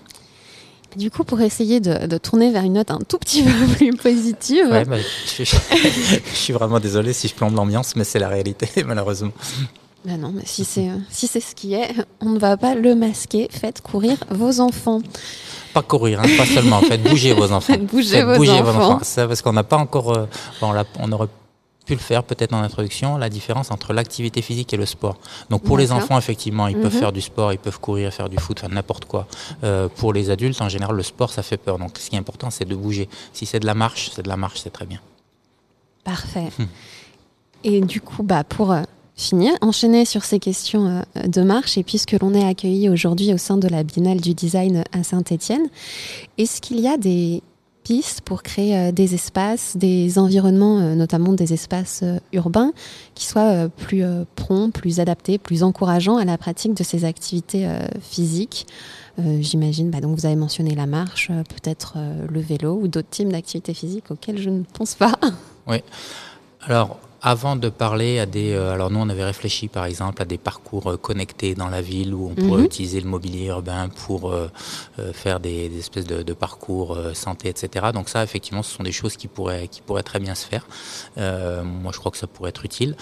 Du 0.96 1.12
coup, 1.12 1.24
pour 1.24 1.42
essayer 1.42 1.80
de, 1.80 2.08
de, 2.08 2.18
tourner 2.18 2.52
vers 2.52 2.64
une 2.64 2.74
note 2.74 2.92
un 2.92 3.00
tout 3.00 3.18
petit 3.18 3.44
peu 3.44 3.68
plus 3.76 3.94
positive. 3.94 4.68
Ouais, 4.72 4.86
bah, 4.86 4.98
je, 4.98 5.44
je, 5.44 5.56
je, 6.30 6.36
suis 6.36 6.54
vraiment 6.54 6.80
désolé 6.80 7.14
si 7.14 7.28
je 7.28 7.36
plombe 7.36 7.56
l'ambiance, 7.56 7.96
mais 7.96 8.04
c'est 8.04 8.20
la 8.20 8.30
réalité, 8.30 8.70
malheureusement. 8.86 9.32
Ben 10.06 10.18
non, 10.20 10.32
mais 10.34 10.46
si 10.46 10.64
c'est 10.64 10.90
si 11.10 11.28
c'est 11.28 11.40
ce 11.40 11.54
qui 11.56 11.74
est, 11.74 11.90
on 12.22 12.30
ne 12.30 12.40
va 12.40 12.56
pas 12.58 12.76
le 12.76 12.96
masquer. 12.96 13.48
Faites 13.52 13.82
courir 13.82 14.18
vos 14.30 14.60
enfants. 14.60 15.02
Pas 15.74 15.82
courir, 15.82 16.22
hein, 16.22 16.28
pas 16.38 16.46
seulement. 16.46 16.80
Faites 16.82 17.04
bouger 17.04 17.34
vos 17.34 17.52
enfants. 17.52 17.74
Faites 17.74 17.86
bouger, 17.86 18.18
Faites 18.18 18.26
vos, 18.26 18.36
bouger 18.38 18.52
enfants. 18.52 18.72
vos 18.72 18.80
enfants. 18.80 19.00
Ça, 19.04 19.28
parce 19.28 19.42
qu'on 19.42 19.54
n'a 19.54 19.64
pas 19.64 19.78
encore. 19.78 20.16
Euh, 20.16 20.26
bon, 20.62 20.74
on, 20.74 20.86
on 21.04 21.12
aurait 21.12 21.28
pu 21.86 21.94
le 21.94 22.00
faire 22.00 22.24
peut-être 22.24 22.54
en 22.54 22.62
introduction, 22.62 23.18
la 23.18 23.30
différence 23.30 23.72
entre 23.72 23.94
l'activité 23.94 24.42
physique 24.42 24.74
et 24.74 24.78
le 24.78 24.86
sport. 24.86 25.18
Donc 25.50 25.64
pour 25.64 25.78
les 25.78 25.92
enfants, 25.92 26.18
effectivement, 26.18 26.68
ils 26.68 26.76
mm 26.76 26.80
-hmm. 26.80 26.82
peuvent 26.84 27.00
faire 27.04 27.14
du 27.14 27.22
sport, 27.22 27.50
ils 27.54 27.60
peuvent 27.60 27.80
courir, 27.80 28.14
faire 28.14 28.30
du 28.30 28.38
foot, 28.38 28.60
faire 28.60 28.70
n'importe 28.70 29.06
quoi. 29.06 29.26
Euh, 29.64 29.88
pour 30.00 30.12
les 30.18 30.30
adultes, 30.30 30.62
en 30.62 30.70
général, 30.70 30.96
le 30.96 31.04
sport, 31.14 31.32
ça 31.38 31.44
fait 31.50 31.62
peur. 31.66 31.76
Donc 31.80 31.92
ce 32.02 32.10
qui 32.10 32.16
est 32.18 32.20
important, 32.26 32.50
c'est 32.56 32.68
de 32.74 32.76
bouger. 32.76 33.08
Si 33.38 33.44
c'est 33.50 33.62
de 33.66 33.68
la 33.72 33.78
marche, 33.84 34.02
c'est 34.14 34.24
de 34.28 34.32
la 34.36 34.38
marche, 34.44 34.60
c'est 34.64 34.74
très 34.80 34.86
bien. 34.92 35.02
Parfait. 36.04 36.50
Hum. 36.60 36.68
Et 37.64 37.82
du 37.94 38.00
coup, 38.02 38.24
bah, 38.32 38.44
pour 38.44 38.70
euh, 38.72 38.84
finir, 39.18 39.54
enchaîner 39.62 40.06
sur 40.06 40.24
ces 40.24 40.40
questions 40.40 41.04
euh, 41.18 41.28
de 41.28 41.42
marche, 41.42 41.78
et 41.78 41.84
puisque 41.84 42.14
l'on 42.22 42.34
est 42.34 42.46
accueilli 42.46 42.88
aujourd'hui 42.88 43.34
au 43.34 43.38
sein 43.38 43.58
de 43.58 43.68
la 43.68 43.84
Biennale 43.84 44.22
du 44.22 44.34
Design 44.34 44.84
à 44.94 45.04
Saint-Étienne, 45.04 45.68
est-ce 46.38 46.62
qu'il 46.62 46.80
y 46.80 46.88
a 46.88 46.98
des 46.98 47.42
pistes 47.84 48.22
pour 48.22 48.44
créer 48.44 48.78
euh, 48.78 48.92
des 48.92 49.16
espaces, 49.16 49.76
des 49.76 50.20
environnements, 50.20 50.80
euh, 50.80 50.94
notamment 50.94 51.34
des 51.34 51.52
espaces 51.52 52.04
urbains, 52.32 52.74
qui 53.16 53.26
soient 53.26 53.70
plus 53.70 54.04
prompts, 54.36 54.72
plus 54.72 55.00
adaptés, 55.00 55.40
plus 55.40 55.64
encourageants 55.64 56.18
à 56.18 56.26
la 56.26 56.38
pratique 56.38 56.76
de 56.76 56.84
ces 56.84 57.04
activités 57.04 57.68
physiques? 58.02 58.68
J'imagine, 59.40 59.90
bah, 59.90 60.00
donc 60.00 60.16
vous 60.16 60.28
avez 60.28 60.36
mentionné 60.36 60.76
la 60.76 60.86
marche, 60.86 61.30
peut-être 61.30 61.98
le 62.30 62.40
vélo 62.40 62.80
ou 62.80 62.88
d'autres 62.88 63.10
types 63.10 63.30
d'activités 63.30 63.74
physiques 63.74 64.12
auxquelles 64.12 64.38
je 64.38 64.52
ne 64.52 64.62
pense 64.62 64.94
pas. 64.94 65.14
Oui. 65.66 65.78
Alors, 66.62 67.00
avant 67.22 67.56
de 67.56 67.70
parler 67.70 68.20
à 68.20 68.26
des... 68.26 68.54
Euh, 68.54 68.74
alors 68.74 68.92
nous, 68.92 69.00
on 69.00 69.10
avait 69.10 69.24
réfléchi 69.24 69.68
par 69.68 69.86
exemple 69.86 70.22
à 70.22 70.26
des 70.26 70.38
parcours 70.38 70.92
euh, 70.92 70.98
connectés 70.98 71.56
dans 71.56 71.70
la 71.70 71.82
ville 71.82 72.14
où 72.14 72.30
on 72.32 72.36
pourrait 72.36 72.62
mmh. 72.62 72.66
utiliser 72.66 73.02
le 73.02 73.10
mobilier 73.10 73.46
urbain 73.48 73.90
pour 73.90 74.32
euh, 74.32 74.50
euh, 75.00 75.14
faire 75.14 75.40
des, 75.40 75.70
des, 75.70 75.80
espèces 75.80 76.06
de, 76.06 76.22
de 76.24 76.34
parcours 76.34 76.96
euh, 76.96 77.14
santé, 77.14 77.50
etc. 77.50 77.88
Donc 77.94 78.10
ça, 78.10 78.24
effectivement, 78.24 78.64
ce 78.64 78.76
sont 78.76 78.84
des 78.84 78.92
choses 78.92 79.18
qui 79.18 79.28
pourraient, 79.28 79.68
qui 79.68 79.82
pourraient 79.82 80.04
très 80.04 80.20
bien 80.20 80.36
se 80.36 80.46
faire. 80.46 80.68
moi, 81.18 81.92
je 81.94 82.00
crois 82.00 82.12
que 82.12 82.18
ça 82.18 82.28
pourrait 82.28 82.50
être 82.50 82.66
utile. 82.66 82.96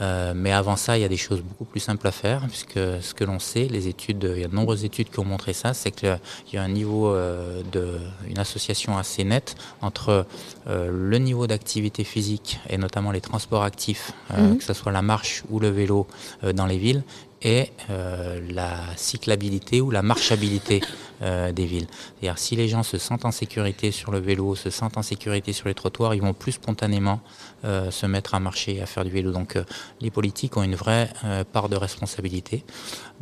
Euh, 0.00 0.32
mais 0.34 0.52
avant 0.52 0.76
ça, 0.76 0.96
il 0.96 1.02
y 1.02 1.04
a 1.04 1.08
des 1.08 1.16
choses 1.16 1.42
beaucoup 1.42 1.64
plus 1.64 1.80
simples 1.80 2.06
à 2.06 2.12
faire, 2.12 2.46
puisque 2.48 2.78
ce 2.78 3.12
que 3.14 3.24
l'on 3.24 3.38
sait, 3.38 3.68
les 3.68 3.88
études, 3.88 4.30
il 4.34 4.40
y 4.40 4.44
a 4.44 4.48
de 4.48 4.54
nombreuses 4.54 4.84
études 4.84 5.10
qui 5.10 5.18
ont 5.18 5.24
montré 5.24 5.52
ça, 5.52 5.74
c'est 5.74 5.90
qu'il 5.90 6.18
y 6.52 6.56
a 6.56 6.62
un 6.62 6.68
niveau 6.68 7.08
euh, 7.08 7.62
de, 7.72 7.98
une 8.28 8.38
association 8.38 8.96
assez 8.96 9.24
nette 9.24 9.54
entre 9.80 10.26
euh, 10.68 10.90
le 10.90 11.18
niveau 11.18 11.46
d'activité 11.46 12.04
physique 12.04 12.58
et 12.70 12.78
notamment 12.78 13.10
les 13.12 13.20
transports 13.20 13.62
actifs, 13.62 14.12
-hmm. 14.30 14.56
que 14.58 14.64
ce 14.64 14.72
soit 14.72 14.92
la 14.92 15.02
marche 15.02 15.42
ou 15.50 15.60
le 15.60 15.68
vélo 15.68 16.06
dans 16.54 16.66
les 16.66 16.78
villes, 16.78 17.02
et 17.42 17.70
euh, 17.90 18.40
la 18.50 18.78
cyclabilité 18.96 19.80
ou 19.80 19.90
la 19.90 20.02
marchabilité 20.02 20.80
euh, 21.22 21.52
des 21.52 21.66
villes. 21.66 21.86
C'est-à-dire 21.90 22.38
si 22.38 22.56
les 22.56 22.68
gens 22.68 22.82
se 22.82 22.98
sentent 22.98 23.24
en 23.24 23.30
sécurité 23.30 23.90
sur 23.90 24.12
le 24.12 24.18
vélo, 24.18 24.54
se 24.54 24.70
sentent 24.70 24.96
en 24.96 25.02
sécurité 25.02 25.52
sur 25.52 25.68
les 25.68 25.74
trottoirs, 25.74 26.14
ils 26.14 26.22
vont 26.22 26.34
plus 26.34 26.52
spontanément 26.52 27.20
euh, 27.64 27.90
se 27.90 28.06
mettre 28.06 28.34
à 28.34 28.40
marcher, 28.40 28.80
à 28.80 28.86
faire 28.86 29.04
du 29.04 29.10
vélo. 29.10 29.32
Donc 29.32 29.58
les 30.00 30.10
politiques 30.10 30.56
ont 30.56 30.62
une 30.62 30.76
vraie 30.76 31.10
part 31.52 31.68
de 31.68 31.76
responsabilité. 31.76 32.64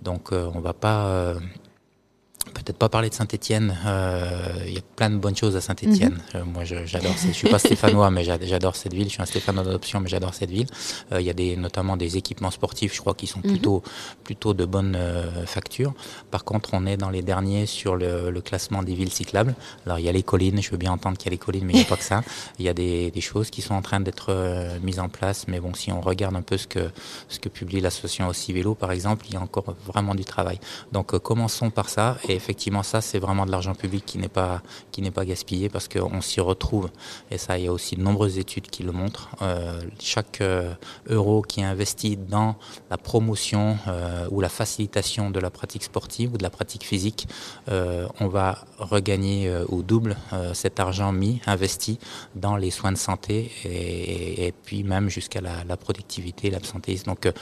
Donc 0.02 0.33
on 0.33 0.56
ne 0.56 0.61
va 0.61 0.72
pas 0.72 1.35
peut-être 2.50 2.76
pas 2.76 2.88
parler 2.88 3.09
de 3.09 3.14
Saint-Étienne. 3.14 3.76
Euh, 3.87 4.64
il 4.66 4.74
y 4.74 4.79
a 4.79 4.83
plein 4.96 5.11
de 5.11 5.16
bonnes 5.16 5.37
choses 5.37 5.57
à 5.57 5.61
Saint-Étienne. 5.61 6.14
Mm 6.14 6.16
-hmm. 6.16 6.40
euh, 6.40 6.44
moi, 6.44 6.64
j'adore. 6.64 7.12
Je, 7.22 7.33
suis 7.33 7.48
pas 7.48 7.59
stéphanois, 7.68 8.11
mais 8.11 8.24
j'adore 8.24 8.76
cette 8.76 8.94
ville. 8.94 9.09
Je 9.09 9.14
suis 9.16 9.22
un 9.22 9.26
stéphanois 9.35 9.64
d'adoption, 9.64 10.00
mais 10.00 10.09
j'adore 10.09 10.35
cette 10.35 10.50
ville. 10.50 10.70
Euh, 11.12 11.20
il 11.20 11.26
y 11.26 11.31
a 11.31 11.37
des, 11.42 11.57
notamment 11.57 11.96
des 11.96 12.12
équipements 12.16 12.50
sportifs, 12.59 12.92
je 12.96 13.00
crois, 13.00 13.14
qui 13.20 13.26
sont 13.26 13.40
-hmm. 13.40 13.53
plutôt, 13.53 13.79
plutôt 14.29 14.53
de 14.61 14.64
bonne 14.74 14.96
facture. 15.57 15.92
Par 16.35 16.42
contre, 16.48 16.68
on 16.79 16.83
est 16.90 16.98
dans 17.05 17.12
les 17.16 17.24
derniers 17.33 17.66
sur 17.81 17.92
le, 18.03 18.12
le, 18.37 18.40
classement 18.48 18.83
des 18.88 18.94
villes 19.00 19.14
cyclables. 19.20 19.55
Alors, 19.85 19.98
il 20.00 20.05
y 20.09 20.11
a 20.12 20.14
les 20.20 20.26
collines. 20.33 20.59
Je 20.64 20.70
veux 20.72 20.83
bien 20.85 20.92
entendre 20.98 21.16
qu'il 21.18 21.29
y 21.29 21.33
a 21.33 21.37
les 21.38 21.44
collines, 21.46 21.66
mais 21.66 21.74
il 21.76 21.81
n'y 21.83 21.88
a 21.88 21.92
pas 21.94 22.00
que 22.03 22.09
ça. 22.14 22.20
Il 22.59 22.64
y 22.68 22.70
a 22.74 22.76
des, 22.83 22.96
des, 23.16 23.24
choses 23.31 23.48
qui 23.55 23.61
sont 23.66 23.76
en 23.81 23.85
train 23.88 24.00
d'être 24.07 24.29
mises 24.87 25.00
en 25.07 25.11
place. 25.18 25.38
Mais 25.50 25.59
bon, 25.64 25.72
si 25.81 25.88
on 25.98 26.00
regarde 26.11 26.37
un 26.42 26.46
peu 26.50 26.57
ce 26.64 26.68
que, 26.74 26.85
ce 27.35 27.38
que 27.42 27.50
publie 27.59 27.81
l'association 27.87 28.24
aussi 28.33 28.48
vélo, 28.59 28.70
par 28.85 28.90
exemple, 28.96 29.22
il 29.29 29.33
y 29.37 29.38
a 29.40 29.42
encore 29.48 29.68
vraiment 29.90 30.14
du 30.20 30.26
travail. 30.35 30.59
Donc, 30.96 31.07
commençons 31.31 31.70
par 31.79 31.88
ça. 31.96 32.07
Et 32.29 32.29
effectivement, 32.34 32.82
ça, 32.82 33.00
c'est 33.00 33.18
vraiment 33.18 33.46
de 33.46 33.50
l'argent 33.50 33.74
public 33.74 34.04
qui 34.04 34.18
n'est 34.18 34.28
pas, 34.28 34.62
qui 34.90 35.02
n'est 35.02 35.10
pas 35.10 35.24
gaspillé 35.24 35.68
parce 35.68 35.88
qu'on 35.88 36.20
s'y 36.20 36.40
retrouve. 36.40 36.90
Et 37.30 37.38
ça, 37.38 37.58
il 37.58 37.64
y 37.64 37.68
a 37.68 37.72
aussi 37.72 37.96
de 37.96 38.02
nombreuses 38.02 38.38
études 38.38 38.68
qui 38.68 38.82
le 38.82 38.92
montrent. 38.92 39.30
Euh, 39.42 39.80
chaque 39.98 40.40
euh, 40.40 40.72
euro 41.08 41.42
qui 41.42 41.60
est 41.60 41.64
investi 41.64 42.16
dans 42.16 42.56
la 42.90 42.98
promotion 42.98 43.78
euh, 43.88 44.26
ou 44.30 44.40
la 44.40 44.48
facilitation 44.48 45.30
de 45.30 45.40
la 45.40 45.50
pratique 45.50 45.84
sportive 45.84 46.34
ou 46.34 46.38
de 46.38 46.42
la 46.42 46.50
pratique 46.50 46.84
physique, 46.84 47.28
on 47.68 48.28
va 48.28 48.64
regagner 48.78 49.52
au 49.68 49.82
double 49.82 50.16
cet 50.54 50.80
argent 50.80 51.12
mis, 51.12 51.40
investi 51.46 51.98
dans 52.34 52.56
les 52.56 52.70
soins 52.70 52.92
de 52.92 52.98
santé 52.98 53.50
et, 53.64 54.46
et 54.46 54.52
puis 54.52 54.82
même 54.82 55.08
jusqu'à 55.08 55.40
la, 55.40 55.64
la, 55.64 55.76
productivité, 55.76 56.50
l'absentéisme. 56.50 57.06
Donc, 57.06 57.32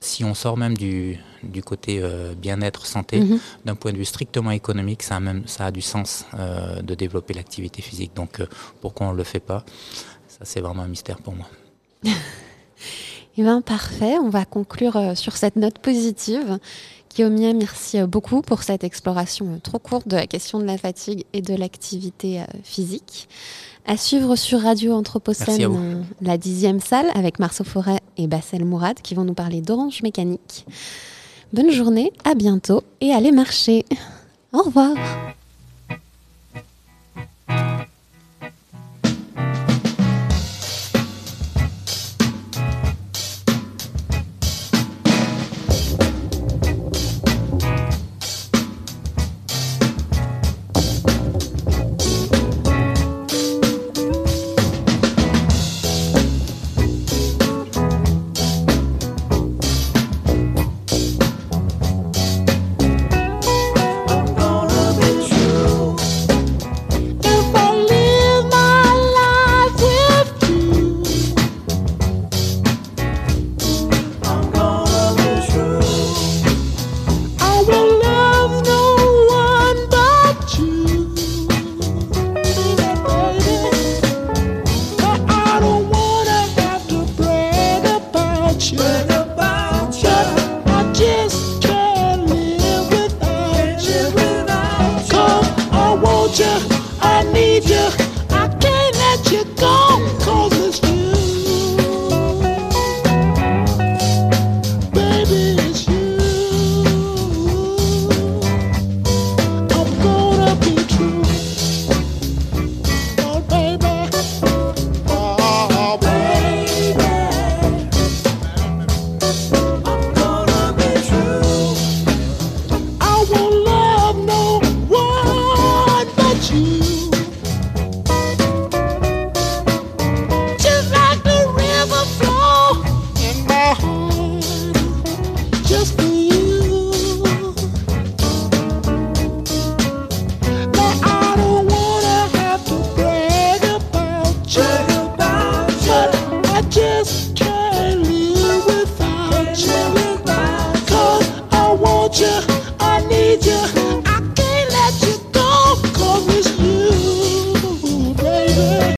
si 0.00 0.24
on 0.24 0.34
sort 0.34 0.56
même 0.56 0.76
du, 0.76 1.18
du 1.42 1.62
côté 1.62 2.00
euh, 2.00 2.34
bien-être 2.34 2.86
santé, 2.86 3.20
mm 3.20 3.24
-hmm. 3.24 3.38
d'un 3.64 3.74
point 3.74 3.92
de 3.92 3.98
vue 3.98 4.04
strictement 4.04 4.52
économique, 4.52 5.02
ça 5.02 5.16
a, 5.16 5.20
même, 5.20 5.42
ça 5.46 5.66
a 5.66 5.70
du 5.70 5.82
sens 5.82 6.08
euh, 6.34 6.80
de 6.82 6.94
développer 6.94 7.34
l'activité 7.34 7.82
physique. 7.82 8.12
Donc 8.14 8.40
euh, 8.40 8.46
pourquoi 8.80 9.08
on 9.08 9.12
ne 9.12 9.16
le 9.16 9.24
fait 9.24 9.44
pas? 9.52 9.64
Ça 10.28 10.40
c'est 10.44 10.60
vraiment 10.60 10.84
un 10.84 10.88
mystère 10.88 11.18
pour 11.24 11.34
moi. 11.34 11.48
Eh 13.40 13.44
bien, 13.44 13.60
parfait. 13.60 14.16
On 14.26 14.30
va 14.30 14.44
conclure 14.44 14.96
sur 15.14 15.36
cette 15.36 15.54
note 15.54 15.78
positive. 15.78 16.58
Merci 17.26 17.98
euh, 17.98 18.06
beaucoup 18.06 18.42
pour 18.42 18.62
cette 18.62 18.84
exploration 18.84 19.54
euh, 19.54 19.58
trop 19.60 19.78
courte 19.78 20.06
de 20.06 20.16
la 20.16 20.26
question 20.26 20.60
de 20.60 20.64
la 20.64 20.78
fatigue 20.78 21.24
et 21.32 21.42
de 21.42 21.54
l'activité 21.54 22.42
physique. 22.62 23.28
À 23.86 23.96
suivre 23.96 24.36
sur 24.36 24.60
Radio 24.60 24.92
Anthropocène, 24.92 26.04
la 26.20 26.38
dixième 26.38 26.78
salle 26.78 27.06
avec 27.14 27.38
Marceau 27.38 27.64
Forêt 27.64 28.00
et 28.18 28.26
Bassel 28.26 28.64
Mourad 28.64 29.00
qui 29.00 29.14
vont 29.14 29.24
nous 29.24 29.34
parler 29.34 29.62
d'orange 29.62 30.02
mécanique. 30.02 30.66
Bonne 31.52 31.70
journée, 31.70 32.12
à 32.24 32.34
bientôt 32.34 32.82
et 33.00 33.12
allez 33.12 33.32
marcher. 33.32 33.84
Au 34.52 34.62
revoir. 34.62 34.94